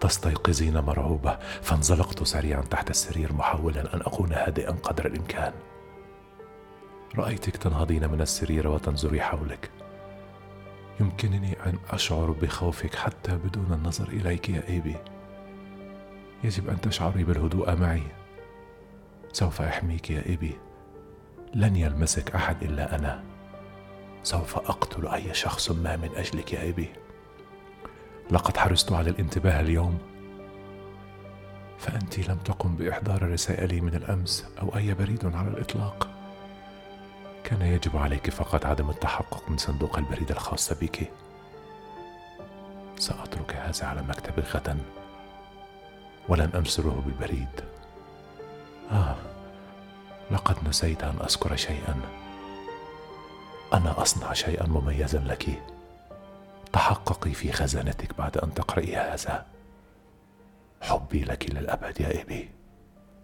تستيقظين 0.00 0.78
مرعوبة 0.78 1.38
فانزلقت 1.62 2.22
سريعا 2.22 2.62
تحت 2.62 2.90
السرير 2.90 3.32
محاولا 3.32 3.94
أن 3.94 4.00
أكون 4.00 4.32
هادئا 4.32 4.70
قدر 4.70 5.06
الإمكان. 5.06 5.52
رأيتك 7.16 7.56
تنهضين 7.56 8.10
من 8.10 8.20
السرير 8.20 8.68
وتنظري 8.68 9.20
حولك. 9.20 9.70
يمكنني 11.00 11.52
أن 11.66 11.78
أشعر 11.90 12.30
بخوفك 12.30 12.94
حتى 12.94 13.36
بدون 13.36 13.72
النظر 13.72 14.08
إليك 14.08 14.48
يا 14.48 14.68
إيبي. 14.68 14.96
يجب 16.44 16.68
أن 16.68 16.80
تشعري 16.80 17.24
بالهدوء 17.24 17.76
معي. 17.76 18.02
سوف 19.32 19.62
أحميك 19.62 20.10
يا 20.10 20.26
إيبي. 20.26 20.58
لن 21.54 21.76
يلمسك 21.76 22.34
أحد 22.34 22.62
إلا 22.62 22.96
أنا. 22.96 23.24
سوف 24.22 24.56
أقتل 24.56 25.08
أي 25.08 25.34
شخص 25.34 25.70
ما 25.70 25.96
من 25.96 26.10
أجلك 26.16 26.52
يا 26.52 26.62
إيبي. 26.62 26.88
لقد 28.30 28.56
حرصت 28.56 28.92
على 28.92 29.10
الانتباه 29.10 29.60
اليوم. 29.60 29.98
فأنت 31.78 32.18
لم 32.18 32.38
تقم 32.38 32.76
بإحضار 32.76 33.32
رسائلي 33.32 33.80
من 33.80 33.94
الأمس 33.94 34.46
أو 34.62 34.76
أي 34.76 34.94
بريد 34.94 35.26
على 35.36 35.48
الإطلاق. 35.48 36.19
كان 37.44 37.62
يجب 37.62 37.96
عليك 37.96 38.30
فقط 38.30 38.66
عدم 38.66 38.90
التحقق 38.90 39.48
من 39.48 39.58
صندوق 39.58 39.98
البريد 39.98 40.30
الخاص 40.30 40.72
بك. 40.72 41.10
سأترك 42.98 43.54
هذا 43.56 43.86
على 43.86 44.02
مكتبي 44.02 44.42
غدا 44.42 44.78
ولن 46.28 46.50
أرسله 46.54 47.02
بالبريد. 47.06 47.60
آه 48.90 49.16
لقد 50.30 50.68
نسيت 50.68 51.04
أن 51.04 51.16
أذكر 51.20 51.56
شيئا. 51.56 52.00
أنا 53.72 54.02
أصنع 54.02 54.32
شيئا 54.32 54.66
مميزا 54.66 55.18
لك. 55.18 55.62
تحققي 56.72 57.32
في 57.32 57.52
خزانتك 57.52 58.18
بعد 58.18 58.38
أن 58.38 58.54
تقرأي 58.54 58.96
هذا. 58.96 59.46
حبي 60.82 61.24
لك 61.24 61.50
للأبد 61.50 62.00
يا 62.00 62.18
إيبي 62.18 62.50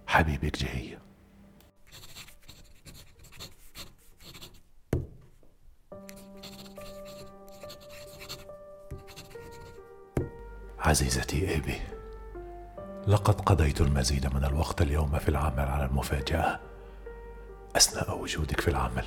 حبيبك 0.07 0.59
جاي 0.59 0.98
عزيزتي 10.87 11.51
إيبي 11.51 11.81
لقد 13.07 13.40
قضيت 13.40 13.81
المزيد 13.81 14.35
من 14.35 14.44
الوقت 14.44 14.83
اليوم 14.83 15.18
في 15.18 15.29
العمل 15.29 15.68
على 15.68 15.85
المفاجأة. 15.85 16.61
أثناء 17.77 18.18
وجودك 18.18 18.61
في 18.61 18.68
العمل. 18.68 19.05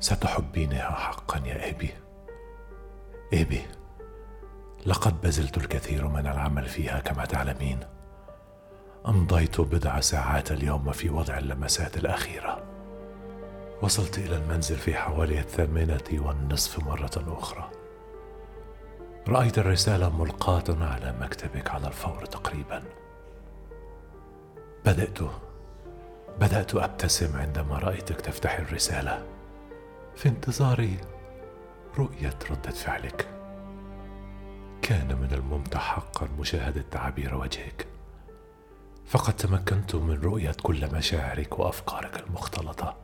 ستحبينها 0.00 0.90
حقا 0.90 1.46
يا 1.46 1.64
إيبي. 1.64 1.90
إيبي 3.32 3.62
لقد 4.86 5.20
بذلت 5.20 5.56
الكثير 5.56 6.08
من 6.08 6.26
العمل 6.26 6.66
فيها 6.66 7.00
كما 7.00 7.24
تعلمين. 7.24 7.80
أمضيت 9.06 9.60
بضع 9.60 10.00
ساعات 10.00 10.52
اليوم 10.52 10.92
في 10.92 11.10
وضع 11.10 11.38
اللمسات 11.38 11.96
الأخيرة. 11.96 12.62
وصلت 13.82 14.18
إلى 14.18 14.36
المنزل 14.36 14.76
في 14.76 14.94
حوالي 14.94 15.40
الثامنة 15.40 16.08
والنصف 16.12 16.78
مرة 16.78 17.38
أخرى. 17.38 17.77
رأيت 19.28 19.58
الرسالة 19.58 20.16
ملقاة 20.16 20.64
على 20.68 21.14
مكتبك 21.20 21.70
على 21.70 21.86
الفور 21.86 22.24
تقريبا. 22.24 22.82
بدأت 24.84 25.18
بدأت 26.40 26.74
أبتسم 26.74 27.36
عندما 27.36 27.78
رأيتك 27.78 28.20
تفتح 28.20 28.58
الرسالة. 28.58 29.26
في 30.16 30.28
انتظار 30.28 30.96
رؤية 31.98 32.38
ردة 32.50 32.70
فعلك. 32.70 33.28
كان 34.82 35.18
من 35.20 35.32
الممتع 35.32 35.78
حقا 35.78 36.28
مشاهدة 36.38 36.84
تعابير 36.90 37.34
وجهك. 37.34 37.86
فقد 39.06 39.36
تمكنت 39.36 39.94
من 39.94 40.20
رؤية 40.20 40.56
كل 40.62 40.94
مشاعرك 40.94 41.58
وأفكارك 41.58 42.26
المختلطة. 42.26 42.96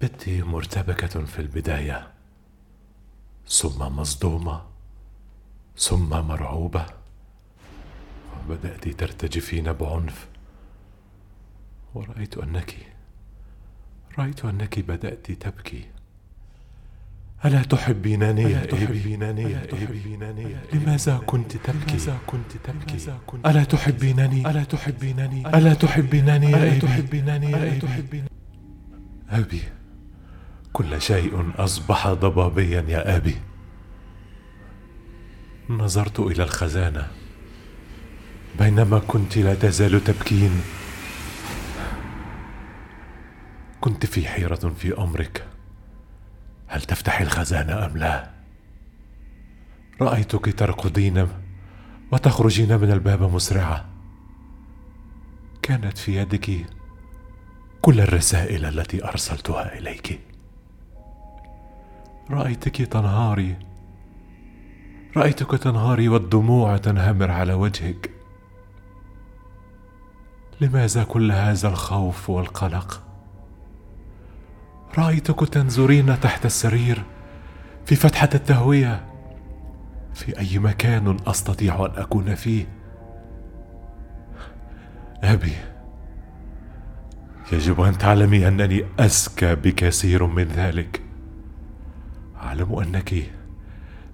بت 0.00 0.28
مرتبكة 0.28 1.24
في 1.24 1.38
البداية. 1.38 2.12
ثم 3.48 3.78
مصدومة. 3.78 4.75
ثم 5.78 6.08
مرعوبة. 6.08 6.86
وبدأت 8.48 8.88
ترتجفين 8.88 9.72
بعنف 9.72 10.26
ورأيت 11.94 12.38
أنك 12.38 12.74
رأيت 14.18 14.44
أنك 14.44 14.80
بدأت 14.80 15.32
تبكي. 15.32 15.84
ألا 17.44 17.62
تحبينني 17.62 18.42
يا 18.42 18.64
تحبينني 18.66 19.42
يا 19.42 19.66
تحبينني 19.66 20.56
لماذا 20.72 21.16
كنت 21.26 21.56
تبكي؟ 21.56 21.92
لماذا 21.92 22.18
كنت 22.26 22.52
تبكي؟ 22.64 23.12
ألا 23.46 23.64
تحبينني؟ 23.64 24.50
ألا 24.50 24.64
تحبينني؟ 24.64 25.48
ألا 25.48 25.74
تحبينني 25.74 26.56
ألا 26.56 26.78
تحبينني 26.78 27.56
ألا 27.56 27.78
تحبينني 27.78 28.28
أبي 29.30 29.62
كل 30.72 31.02
شيء 31.02 31.52
أصبح 31.56 32.08
ضبابيا 32.08 32.84
يا 32.88 33.16
أبي. 33.16 33.36
نظرت 35.70 36.20
إلى 36.20 36.42
الخزانة. 36.42 37.08
بينما 38.58 38.98
كنت 38.98 39.38
لا 39.38 39.54
تزال 39.54 40.04
تبكين. 40.04 40.60
كنت 43.80 44.06
في 44.06 44.28
حيرة 44.28 44.72
في 44.78 44.98
أمرك. 44.98 45.46
هل 46.66 46.82
تفتحي 46.82 47.24
الخزانة 47.24 47.86
أم 47.86 47.96
لا؟ 47.96 48.30
رأيتك 50.00 50.58
تركضين 50.58 51.28
وتخرجين 52.12 52.76
من 52.78 52.92
الباب 52.92 53.22
مسرعة. 53.34 53.84
كانت 55.62 55.98
في 55.98 56.16
يدك 56.16 56.66
كل 57.82 58.00
الرسائل 58.00 58.64
التي 58.64 59.04
أرسلتها 59.04 59.78
إليك. 59.78 60.20
رأيتك 62.30 62.76
تنهاري 62.76 63.56
رأيتك 65.16 65.50
تنهاري 65.50 66.08
والدموع 66.08 66.76
تنهمر 66.76 67.30
على 67.30 67.52
وجهك. 67.52 68.10
لماذا 70.60 71.04
كل 71.04 71.32
هذا 71.32 71.68
الخوف 71.68 72.30
والقلق؟ 72.30 73.02
رايتك 74.98 75.48
تنظرين 75.48 76.20
تحت 76.20 76.46
السرير 76.46 77.02
في 77.84 77.96
فتحة 77.96 78.28
التهوية. 78.34 79.06
في 80.14 80.38
أي 80.38 80.58
مكان 80.58 81.16
أستطيع 81.26 81.86
أن 81.86 81.90
أكون 81.96 82.34
فيه؟ 82.34 82.68
أبي 85.22 85.52
يجب 87.52 87.80
أن 87.80 87.98
تعلمي 87.98 88.48
أنني 88.48 88.84
اذكى 89.00 89.54
بكثير 89.54 90.26
من 90.26 90.44
ذلك. 90.44 91.02
أعلم 92.36 92.78
أنك 92.78 93.14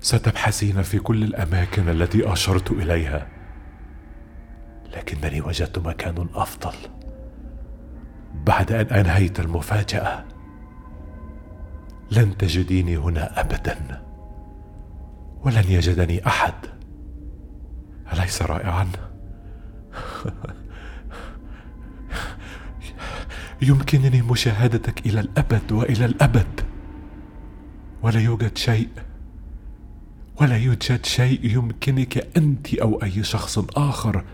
ستبحثين 0.03 0.83
في 0.83 0.99
كل 0.99 1.23
الأماكن 1.23 1.89
التي 1.89 2.33
أشرت 2.33 2.71
إليها. 2.71 3.29
لكنني 4.97 5.41
وجدت 5.41 5.79
مكان 5.79 6.29
أفضل 6.35 6.75
بعد 8.35 8.73
أن 8.73 8.87
أنهيت 8.87 9.41
المفاجأة. 9.41 10.25
لن 12.11 12.37
تجديني 12.37 12.97
هنا 12.97 13.41
ابدا 13.41 14.03
ولن 15.43 15.65
يجدني 15.69 16.27
أحد. 16.27 16.55
أليس 18.13 18.43
رائعا؟ 18.43 18.89
يمكنني 23.63 24.23
مشاهدتك 24.23 25.07
إلى 25.07 25.21
الأبد 25.21 25.73
وإلى 25.73 26.05
الأبد 26.05 26.61
ولا 28.03 28.21
يوجد 28.21 28.57
شيء 28.59 28.89
ولا 30.41 30.57
يوجد 30.57 31.07
شيء 31.07 31.41
يمكنك 31.45 32.37
أنت 32.37 32.75
أو 32.75 33.03
أي 33.03 33.25
شخص 33.25 33.59
آخر. 33.77 34.25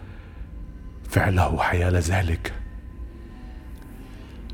فعله 1.10 1.62
حيال 1.62 1.96
ذلك. 1.96 2.52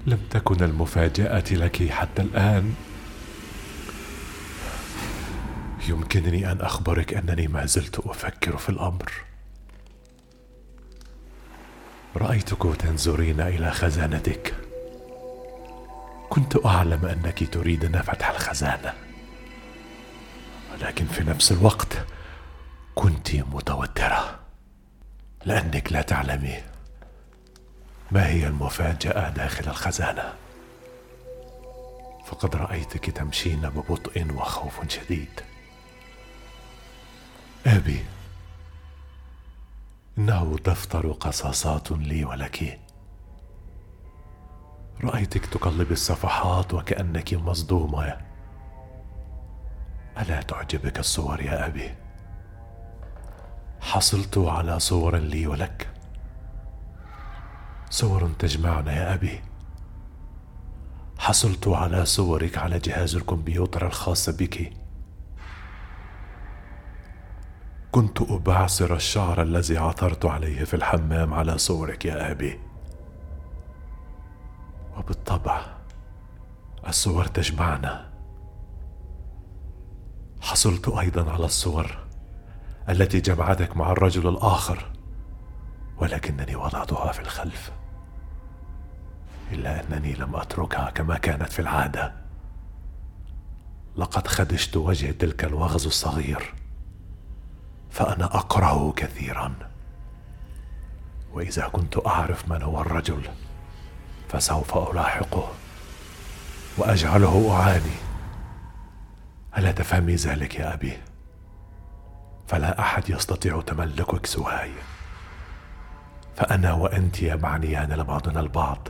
لم 0.07 0.18
تكن 0.31 0.64
المفاجأة 0.64 1.45
لك 1.51 1.91
حتى 1.91 2.23
الآن. 2.23 2.75
يمكنني 5.89 6.53
أن 6.53 6.61
أخبرك 6.61 7.14
أنني 7.14 7.49
ما 7.49 7.66
زلت 7.66 7.99
أفكر 7.99 8.57
في 8.57 8.68
الأمر. 8.68 9.12
رايتك 12.16 12.77
تنظرين 12.79 13.41
إلى 13.41 13.71
خزانتك. 13.71 14.55
كنت 16.31 16.66
أعلم 16.66 17.05
أنك 17.05 17.55
تريدين 17.55 18.03
فتح 18.03 18.31
الخزانة. 18.31 19.04
ولكن 20.75 21.07
في 21.07 21.25
نفس 21.25 21.53
الوقت 21.53 22.07
كنت 22.95 23.35
متوترة. 23.35 24.41
لأنك 25.45 25.93
لا 25.93 26.03
تعلمي 26.03 26.62
ما 28.11 28.27
هي 28.27 28.47
المفاجأة 28.47 29.31
داخل 29.31 29.70
الخزانة. 29.70 30.35
فقد 32.27 32.57
رأيتك 32.57 33.11
تمشين 33.11 33.61
ببطء 33.61 34.27
وخوف 34.35 34.89
شديد. 34.89 35.41
أبي 37.66 38.05
إنه 40.18 40.57
دفتر 40.64 41.12
قصاصات 41.12 41.93
لي 41.93 42.25
ولك. 42.25 42.81
رأيتك 45.05 45.47
تقلب 45.47 45.93
الصفحات 45.93 46.75
وكأنك 46.75 47.35
مصدومة. 47.35 48.34
ألا 50.19 50.43
تعجبك 50.43 50.99
الصور 50.99 51.41
يا 51.41 51.67
أبي؟ 51.67 51.95
حصلت 53.81 54.39
على 54.39 54.79
صور 54.79 55.17
لي 55.17 55.47
ولك. 55.47 55.89
صور 57.91 58.29
تجمعنا 58.39 58.93
يا 58.93 59.15
أبي. 59.15 59.43
حصلت 61.19 61.69
على 61.69 62.05
صورك 62.05 62.59
على 62.59 62.79
جهاز 62.79 63.17
الكمبيوتر 63.17 63.87
الخاص 63.87 64.31
بك. 64.31 64.73
كنت 67.93 68.23
ابعصر 68.23 68.95
الشعر 68.95 69.43
الذي 69.43 69.79
عثرت 69.79 70.25
عليه 70.25 70.65
في 70.65 70.75
الحمام 70.75 71.35
على 71.35 71.59
صورك 71.59 72.05
يا 72.05 72.31
أبي. 72.31 72.61
وبالطبع 74.97 75.61
الصور 76.87 77.27
تجمعنا. 77.27 78.14
حصلت 80.45 80.88
أيضا 80.88 81.32
على 81.32 81.45
الصور 81.45 81.99
التي 82.88 83.20
جمعتك 83.20 83.76
مع 83.76 83.92
الرجل 83.92 84.28
الآخر 84.28 84.90
ولكنني 85.99 86.57
وضعتها 86.57 87.12
في 87.12 87.20
الخلف 87.20 87.72
إلا 89.53 89.84
أنني 89.84 90.12
لم 90.12 90.36
أتركها 90.36 90.90
كما 90.90 91.18
كانت 91.18 91.53
في 91.53 91.59
العادة. 91.59 92.12
لقد 93.97 94.26
خدشت 94.26 94.76
وجه 94.76 95.11
تلك 95.11 95.45
الوغد 95.45 95.87
الصغير 95.86 96.55
فأنا 97.90 98.38
اكرهه 98.38 98.92
كثيرا. 98.97 99.55
وإذا 101.32 101.68
كنت 101.68 102.07
أعرف 102.07 102.49
من 102.49 102.62
هو 102.62 102.80
الرجل 102.80 103.28
فسوف 104.28 104.76
ألاحقه 104.76 105.53
وأجعله 106.78 107.51
أعاني. 107.53 108.04
ألا 109.59 109.73
تفهمي 109.73 110.15
ذلك 110.15 110.55
يا 110.55 110.75
أبي؟ 110.75 110.93
فلا 112.47 112.81
أحد 112.81 113.11
يستطيع 113.11 113.61
تملكك 113.61 114.27
سواي. 114.27 114.71
فأنا 116.37 116.73
وأنت 116.73 117.25
معنيان 117.25 117.93
لبعضنا 117.93 118.41
البعض. 118.41 118.89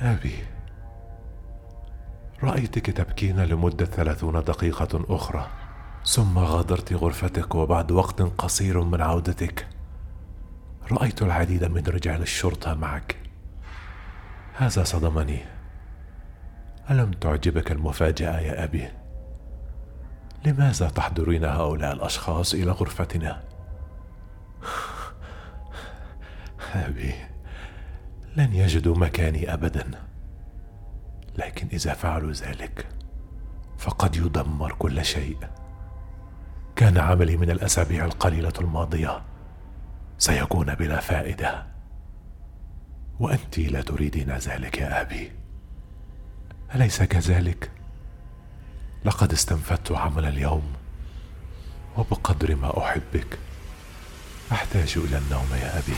أبي 0.00 0.44
رأيتك 2.42 2.86
تبكين 2.86 3.40
لمدة 3.40 3.84
ثلاثون 3.84 4.44
دقيقة 4.44 5.04
أخرى 5.08 5.46
ثم 6.04 6.38
غادرت 6.38 6.92
غرفتك 6.92 7.54
وبعد 7.54 7.92
وقت 7.92 8.22
قصير 8.22 8.80
من 8.80 9.02
عودتك. 9.02 9.66
رأيت 10.92 11.22
العديد 11.22 11.64
من 11.64 11.82
رجال 11.86 12.22
الشرطة 12.22 12.74
معك. 12.74 13.16
هذا 14.56 14.84
صدمني. 14.84 15.51
ألم 16.90 17.10
تعجبك 17.10 17.72
المفاجأة 17.72 18.40
يا 18.40 18.64
أبي؟ 18.64 18.88
لماذا 20.44 20.88
تحضرين 20.88 21.44
هؤلاء 21.44 21.92
الأشخاص 21.92 22.54
إلى 22.54 22.70
غرفتنا؟ 22.70 23.42
أبي 26.74 27.14
لن 28.36 28.54
يجدوا 28.54 28.96
مكاني 28.96 29.54
ابدا. 29.54 29.90
لكن 31.38 31.68
إذا 31.72 31.94
فعلوا 31.94 32.32
ذلك 32.32 32.86
فقد 33.78 34.16
يدمر 34.16 34.72
كل 34.72 35.04
شيء. 35.04 35.36
كان 36.76 36.98
عملي 36.98 37.36
من 37.36 37.50
الأسابيع 37.50 38.04
القليلة 38.04 38.52
الماضية. 38.60 39.22
سيكون 40.18 40.74
بلا 40.74 41.00
فائدة. 41.00 41.66
وانت 43.20 43.58
لا 43.58 43.80
تريدين 43.80 44.30
ذلك 44.30 44.78
يا 44.78 45.00
أبي. 45.00 45.41
أليس 46.74 47.02
كذلك؟ 47.02 47.70
لقد 49.04 49.32
استنفدت 49.32 49.92
عمل 49.92 50.24
اليوم 50.24 50.72
وبقدر 51.96 52.54
ما 52.56 52.78
أحبك 52.84 53.38
أحتاج 54.52 54.94
إلى 54.96 55.18
النوم 55.18 55.48
يا 55.54 55.78
أبي. 55.78 55.96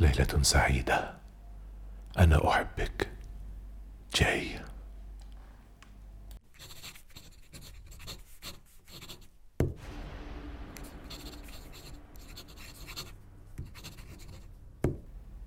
ليلة 0.00 0.42
سعيدة 0.42 1.14
أنا 2.18 2.48
أحبك. 2.48 3.08
جاي. 4.14 4.60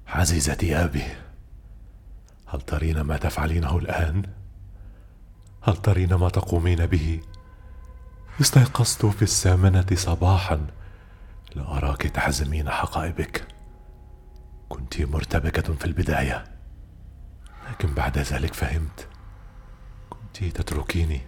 عزيزتي 0.08 0.76
أبي 0.76 1.25
هل 2.56 2.62
ترين 2.62 3.02
ما 3.02 3.18
تفعلينه 3.18 3.78
الآن؟ 3.78 4.24
هل 5.64 5.78
ترين 5.78 6.14
ما 6.14 6.30
تقومين 6.30 6.86
به؟ 6.86 7.20
استيقظت 8.42 9.06
في 9.06 9.22
الثامنه 9.22 9.86
صباحا. 9.94 10.68
لاراك 11.56 12.02
تحزمين 12.02 12.70
حقائبك. 12.70 13.48
كنت 14.70 15.02
مرتبكة 15.02 15.74
في 15.74 15.86
البداية. 15.86 16.44
لكن 17.70 17.94
بعد 17.94 18.18
ذلك 18.18 18.54
فهمت. 18.54 19.08
كنت 20.10 20.44
تتركيني. 20.44 21.22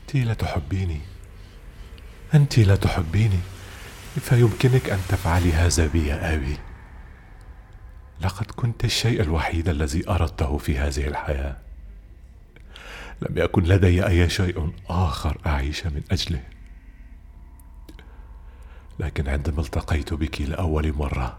أنت 0.00 0.16
لا 0.16 0.34
تحبيني. 0.34 1.00
أنت 2.34 2.58
لا 2.58 2.76
تحبيني. 2.76 3.40
كيف 4.14 4.32
يمكنك 4.32 4.90
أن 4.90 5.00
تفعلي 5.08 5.52
هذا 5.52 5.86
بي 5.86 6.06
يا 6.06 6.34
ابي 6.34 6.58
لقد 8.22 8.46
كنت 8.50 8.84
الشيء 8.84 9.20
الوحيد 9.22 9.68
الذي 9.68 10.10
أردته 10.10 10.58
في 10.58 10.78
هذه 10.78 11.06
الحياة. 11.08 11.56
لم 13.22 13.38
يكن 13.38 13.62
لدي 13.62 14.06
أي 14.06 14.28
شيء 14.28 14.72
آخر 14.88 15.38
أعيش 15.46 15.86
من 15.86 16.02
أجله. 16.10 16.42
لكن 18.98 19.28
عندما 19.28 19.60
التقيت 19.60 20.14
بك 20.14 20.40
لأول 20.40 20.92
مرة 20.92 21.38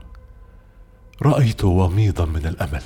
رأيت 1.21 1.63
وميضا 1.63 2.25
من 2.25 2.45
الأمل. 2.45 2.83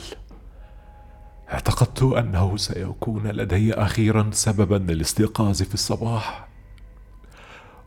اعتقدت 1.51 2.03
أنه 2.03 2.57
سيكون 2.57 3.27
لدي 3.27 3.73
أخيرا 3.73 4.29
سببا 4.33 4.93
للاستيقاظ 4.93 5.61
في 5.61 5.73
الصباح 5.73 6.47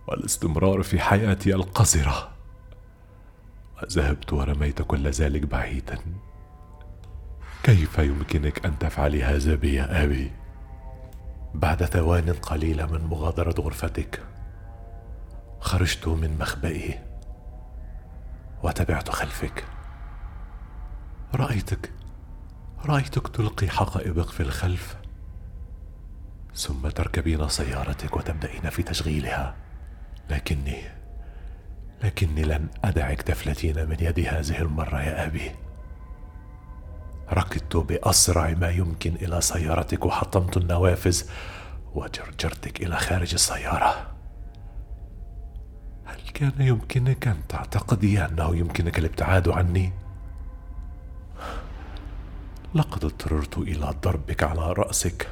والاستمرار 0.07 0.83
في 0.83 1.01
حياتي 1.01 1.55
القذرة. 1.55 2.30
ذهبت 3.93 4.33
ورميت 4.33 4.83
كل 4.83 5.09
ذلك 5.09 5.43
بعيدا. 5.43 5.99
كيف 7.63 7.99
يمكنك 7.99 8.67
أن 8.67 8.79
تفعلي 8.79 9.25
هذا 9.25 9.55
بي 9.55 9.75
يا 9.75 10.05
أبي؟ 10.05 10.33
بعد 11.55 11.85
ثوان 11.85 12.33
قليله 12.33 12.87
من 12.87 13.01
مغادرة 13.01 13.55
غرفتك 13.61 14.23
خرجت 15.61 16.09
من 16.09 16.39
مخبئي 16.39 16.99
وتبعت 18.63 19.11
خلفك. 19.11 19.65
رأيتك 21.35 21.93
رأيتك 22.87 23.29
تلقي 23.29 23.69
حقائبك 23.69 24.29
في 24.29 24.41
الخلف 24.41 24.97
ثم 26.55 26.89
تركبين 26.89 27.49
سيارتك 27.49 28.17
وتبدأين 28.17 28.71
في 28.71 28.83
تشغيلها 28.83 29.55
لكني 30.31 31.00
لكني 32.03 32.43
لن 32.43 32.69
أدعك 32.85 33.23
تفلتين 33.23 33.89
من 33.89 33.97
يدي 34.01 34.29
هذه 34.29 34.59
المرة 34.59 35.03
يا 35.03 35.27
أبي. 35.27 35.53
ركضت 37.33 37.77
بأسرع 37.77 38.51
ما 38.51 38.69
يمكن 38.69 39.15
إلى 39.15 39.41
سيارتك 39.41 40.07
وحطمت 40.07 40.57
النوافذ 40.57 41.23
وجرجرتك 41.95 42.83
إلى 42.83 42.97
خارج 42.97 43.35
السيارة. 43.35 44.11
هل 46.05 46.21
كان 46.35 46.53
يمكنك 46.59 47.29
أن 47.29 47.47
تعتقدي 47.49 48.25
أنه 48.25 48.57
يمكنك 48.57 48.99
الابتعاد 48.99 49.49
عني؟ 49.49 49.93
لقد 52.75 53.05
اضطررت 53.05 53.59
إلى 53.59 53.95
ضربك 54.03 54.43
على 54.43 54.73
رأسك. 54.73 55.29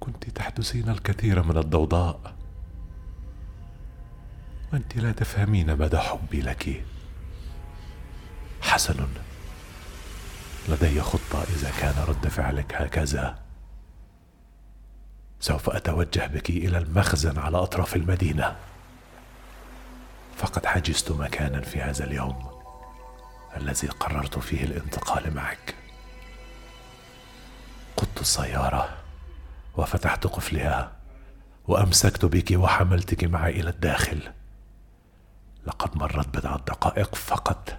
كنت 0.00 0.30
تحدثين 0.30 0.88
الكثير 0.88 1.42
من 1.42 1.56
الضوضاء. 1.56 2.36
وأنت 4.72 4.96
لا 4.96 5.12
تفهمين 5.12 5.76
مدى 5.76 5.98
حبي 5.98 6.40
لك. 6.40 6.84
حسن 8.62 9.06
لدي 10.68 11.02
خطة 11.02 11.42
إذا 11.42 11.70
كان 11.80 12.04
رد 12.08 12.28
فعلك 12.28 12.74
هكذا. 12.74 13.38
سوف 15.40 15.70
أتوجه 15.70 16.26
بك 16.26 16.50
إلى 16.50 16.78
المخزن 16.78 17.38
على 17.38 17.58
أطراف 17.58 17.96
المدينة. 17.96 18.56
فقد 20.36 20.66
حجزت 20.66 21.12
مكانا 21.12 21.60
في 21.60 21.80
هذا 21.80 22.04
اليوم 22.04 22.50
الذي 23.56 23.88
قررت 23.88 24.38
فيه 24.38 24.64
الانتقال 24.64 25.34
معك. 25.34 25.74
قدت 27.96 28.20
السيارة 28.20 28.96
وفتحت 29.76 30.26
قفلها 30.26 30.92
وأمسكت 31.68 32.24
بك 32.24 32.50
وحملتك 32.50 33.24
معي 33.24 33.60
إلى 33.60 33.70
الداخل. 33.70 34.32
لقد 35.66 35.96
مرت 35.96 36.38
بضعه 36.38 36.56
دقائق 36.56 37.14
فقط. 37.14 37.78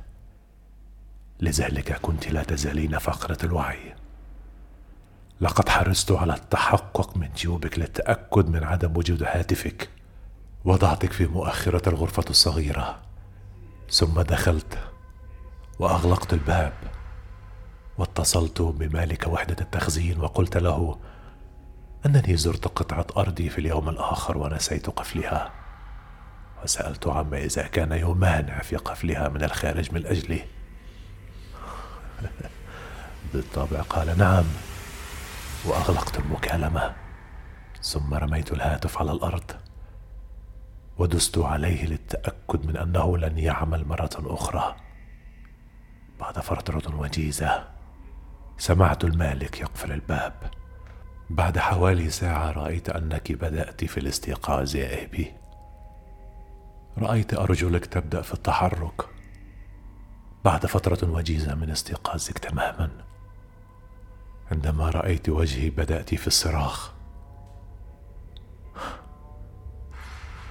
لذلك 1.40 2.00
كنت 2.02 2.28
لا 2.32 2.44
تزالين 2.44 2.98
فقره 2.98 3.38
الوعي. 3.44 3.96
لقد 5.42 5.70
حرصت 5.70 6.12
على 6.12 6.34
التحقق 6.34 7.18
من 7.18 7.30
جيوبك 7.36 7.80
للتأكد 7.80 8.50
من 8.50 8.64
عدم 8.64 8.98
وجود 8.98 9.24
هاتفك 9.24 9.90
وضعتك 10.66 11.12
في 11.12 11.26
مؤخرة 11.28 11.90
الغرفة 11.90 12.26
الصغيرة. 12.30 13.02
ثم 13.92 14.22
دخلت 14.22 14.78
وأغلقت 15.80 16.34
الباب 16.34 16.74
واتصلت 17.98 18.62
بمالك 18.62 19.28
وحدة 19.28 19.56
التخزين 19.62 20.22
وقلت 20.22 20.58
له 20.58 21.00
أنني 22.06 22.38
زرت 22.38 22.68
قطعة 22.68 23.08
أرضي 23.18 23.50
في 23.50 23.58
اليوم 23.58 23.90
الآخر 23.90 24.38
ونسيت 24.38 24.90
قفلها. 24.90 25.57
وسألت 26.64 27.08
عما 27.08 27.38
إذا 27.38 27.64
كان 27.64 27.92
يمانع 27.92 28.60
في 28.62 28.76
قفلها 28.76 29.30
من 29.30 29.44
الخارج 29.44 29.94
من 29.94 30.06
اجلي 30.06 30.42
بالطبع 33.34 33.82
قال 33.82 34.18
نعم 34.18 34.46
وأغلقت 35.66 36.20
المكالمة. 36.20 36.96
ثم 37.82 38.14
رميت 38.14 38.52
الهاتف 38.52 38.98
على 38.98 39.12
الأرض. 39.12 39.52
ودست 40.98 41.38
عليه 41.38 41.86
للتأكد 41.86 42.66
من 42.66 42.78
أنه 42.78 43.18
لن 43.18 43.38
يعمل 43.38 43.86
مرة 43.88 44.10
أخرى. 44.18 44.76
بعد 46.20 46.40
فترة 46.40 46.96
وجيزة 46.96 47.68
سمعت 48.58 49.04
المالك 49.04 49.60
يقفل 49.60 49.92
الباب. 49.92 50.34
بعد 51.30 51.58
حوالي 51.58 52.10
ساعة 52.10 52.52
رأيت 52.52 52.90
أنك 52.90 53.32
بدأت 53.32 53.86
في 53.86 54.00
الاستيقاظ 54.00 54.76
يا 54.76 55.04
إبي. 55.04 55.34
رأيت 56.98 57.34
أرجلك 57.34 57.86
تبدأ 57.86 58.22
في 58.22 58.34
التحرك 58.34 59.10
بعد 60.46 60.66
فترة 60.66 61.12
وجيزة 61.12 61.56
من 61.56 61.70
استيقاظك 61.70 62.38
تماما. 62.38 62.90
عندما 64.52 64.90
رأيت 64.90 65.30
وجهي 65.30 65.70
بدأت 65.70 66.16
في 66.16 66.28
الصراخ. 66.28 66.94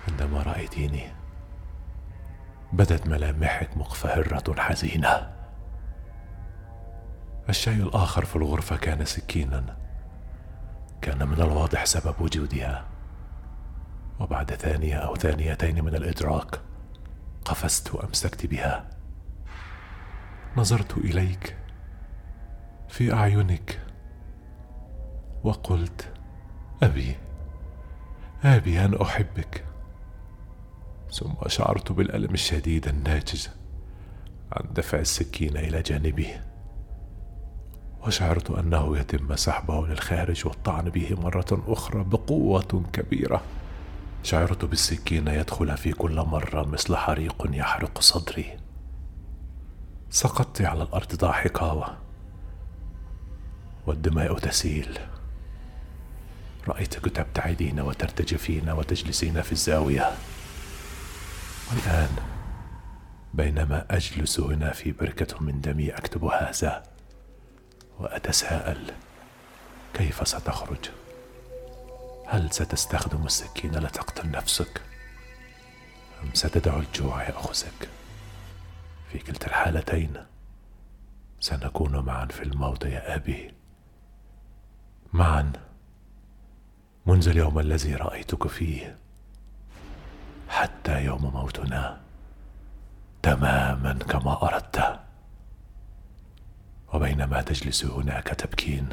عندما 0.09 0.43
رأيتيني 0.43 1.13
بدت 2.73 3.07
ملامحك 3.07 3.77
مقفهرة 3.77 4.61
حزينة. 4.61 5.37
الشيء 7.49 7.83
الآخر 7.83 8.25
في 8.25 8.37
الغرفة 8.37 8.77
كان 8.77 9.05
سكينا. 9.05 9.77
كان 11.03 11.29
من 11.29 11.41
الواضح 11.41 11.85
سبب 11.85 12.15
وجودها. 12.21 12.96
وبعد 14.21 14.55
ثانية 14.55 14.97
أو 14.97 15.17
ثانيتين 15.17 15.85
من 15.85 15.95
الإدراك 15.95 16.61
قفزت 17.45 17.95
وأمسكت 17.95 18.47
بها. 18.47 18.91
نظرت 20.57 20.99
إليك 20.99 21.57
في 22.89 23.13
أعينك 23.13 23.81
وقلت 25.45 26.13
أبي 26.83 27.17
أبي 28.45 28.85
أنا 28.85 29.03
أحبك. 29.03 29.65
ثم 31.13 31.35
شعرت 31.47 31.93
بالألم 31.93 32.35
الشديد 32.35 32.89
الناتج 32.89 33.47
عن 34.53 34.73
دفع 34.73 34.99
السكين 34.99 35.57
إلى 35.57 35.83
جانبي 35.83 36.29
وشعرت 38.07 38.51
أنه 38.51 38.99
يتم 38.99 39.37
سحبه 39.37 39.87
للخارج 39.87 40.47
والطعن 40.47 40.91
به 40.91 41.17
مرة 41.23 41.63
أخرى 41.67 42.05
بقوة 42.05 42.83
كبيرة. 42.93 43.43
شعرت 44.27 44.65
بالسكين 44.65 45.29
يدخل 45.29 45.77
في 45.77 45.93
كل 45.93 46.21
مرة 46.21 46.63
مثل 46.63 46.97
حريق 46.97 47.47
يحرق 47.51 48.01
صدري. 48.01 48.57
سقطت 50.11 50.63
على 50.63 50.83
الأرض 50.83 51.15
ضاحكة 51.15 51.99
والدماء 53.87 54.39
تسيل. 54.39 54.99
رايتك 56.69 57.05
تبتعدين 57.05 57.81
وترتجفين 57.81 58.71
وتجلسين 58.71 59.43
في 59.43 59.53
الزاوية. 59.53 60.11
والآن 61.71 62.17
بينما 63.35 63.87
أجلس 63.91 64.41
هنا 64.41 64.73
في 64.73 64.93
بركة 64.93 65.41
من 65.41 65.61
دمي 65.61 65.91
أكتب 65.91 66.25
هذا 66.25 66.83
وأتساءل 67.99 68.91
كيف 69.95 70.29
ستخرج؟ 70.29 70.91
هل 72.29 72.53
ستستخدم 72.53 73.27
السكين 73.27 73.71
لتقتل 73.71 74.31
نفسك؟ 74.31 74.83
أم 76.23 76.31
ستدع 76.35 76.77
الجوع 76.77 77.23
ياخذك 77.23 77.89
في 79.13 79.19
كلتا 79.19 79.47
الحالتين 79.47 80.25
سنكون 81.41 81.99
معا 81.99 82.27
في 82.27 82.43
الموت 82.43 82.85
يا 82.85 83.15
أبي. 83.17 83.55
معا. 85.13 85.53
منذ 87.07 87.29
اليوم 87.29 87.59
الذي 87.59 87.95
رأيتك 87.95 88.47
فيه. 88.47 88.99
حتى 90.49 91.05
يوم 91.05 91.23
موتنا. 91.23 92.01
تماما 93.23 93.93
كما 93.93 94.43
أردت. 94.43 95.01
وبينما 96.95 97.43
تجلس 97.43 97.85
هناك 97.85 98.29
تبكين 98.29 98.89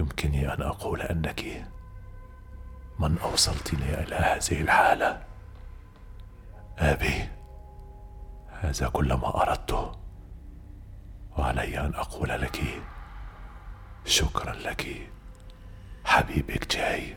يمكنني 0.00 0.54
أن 0.54 0.62
أقول 0.62 1.00
أنك 1.02 1.70
من 2.98 3.18
اوصلتني 3.18 4.02
إلى 4.02 4.14
هذه 4.16 4.60
الحالة؟ 4.60 5.22
أبي 6.78 7.28
هذا 8.50 8.88
كل 8.88 9.12
ما 9.14 9.42
أردته. 9.42 9.92
وعلي 11.38 11.80
أن 11.80 11.94
أقول 11.94 12.28
لك 12.28 12.60
شكرا 14.04 14.52
لك 14.52 15.10
حبيبك 16.04 16.76
جاي 16.76 17.16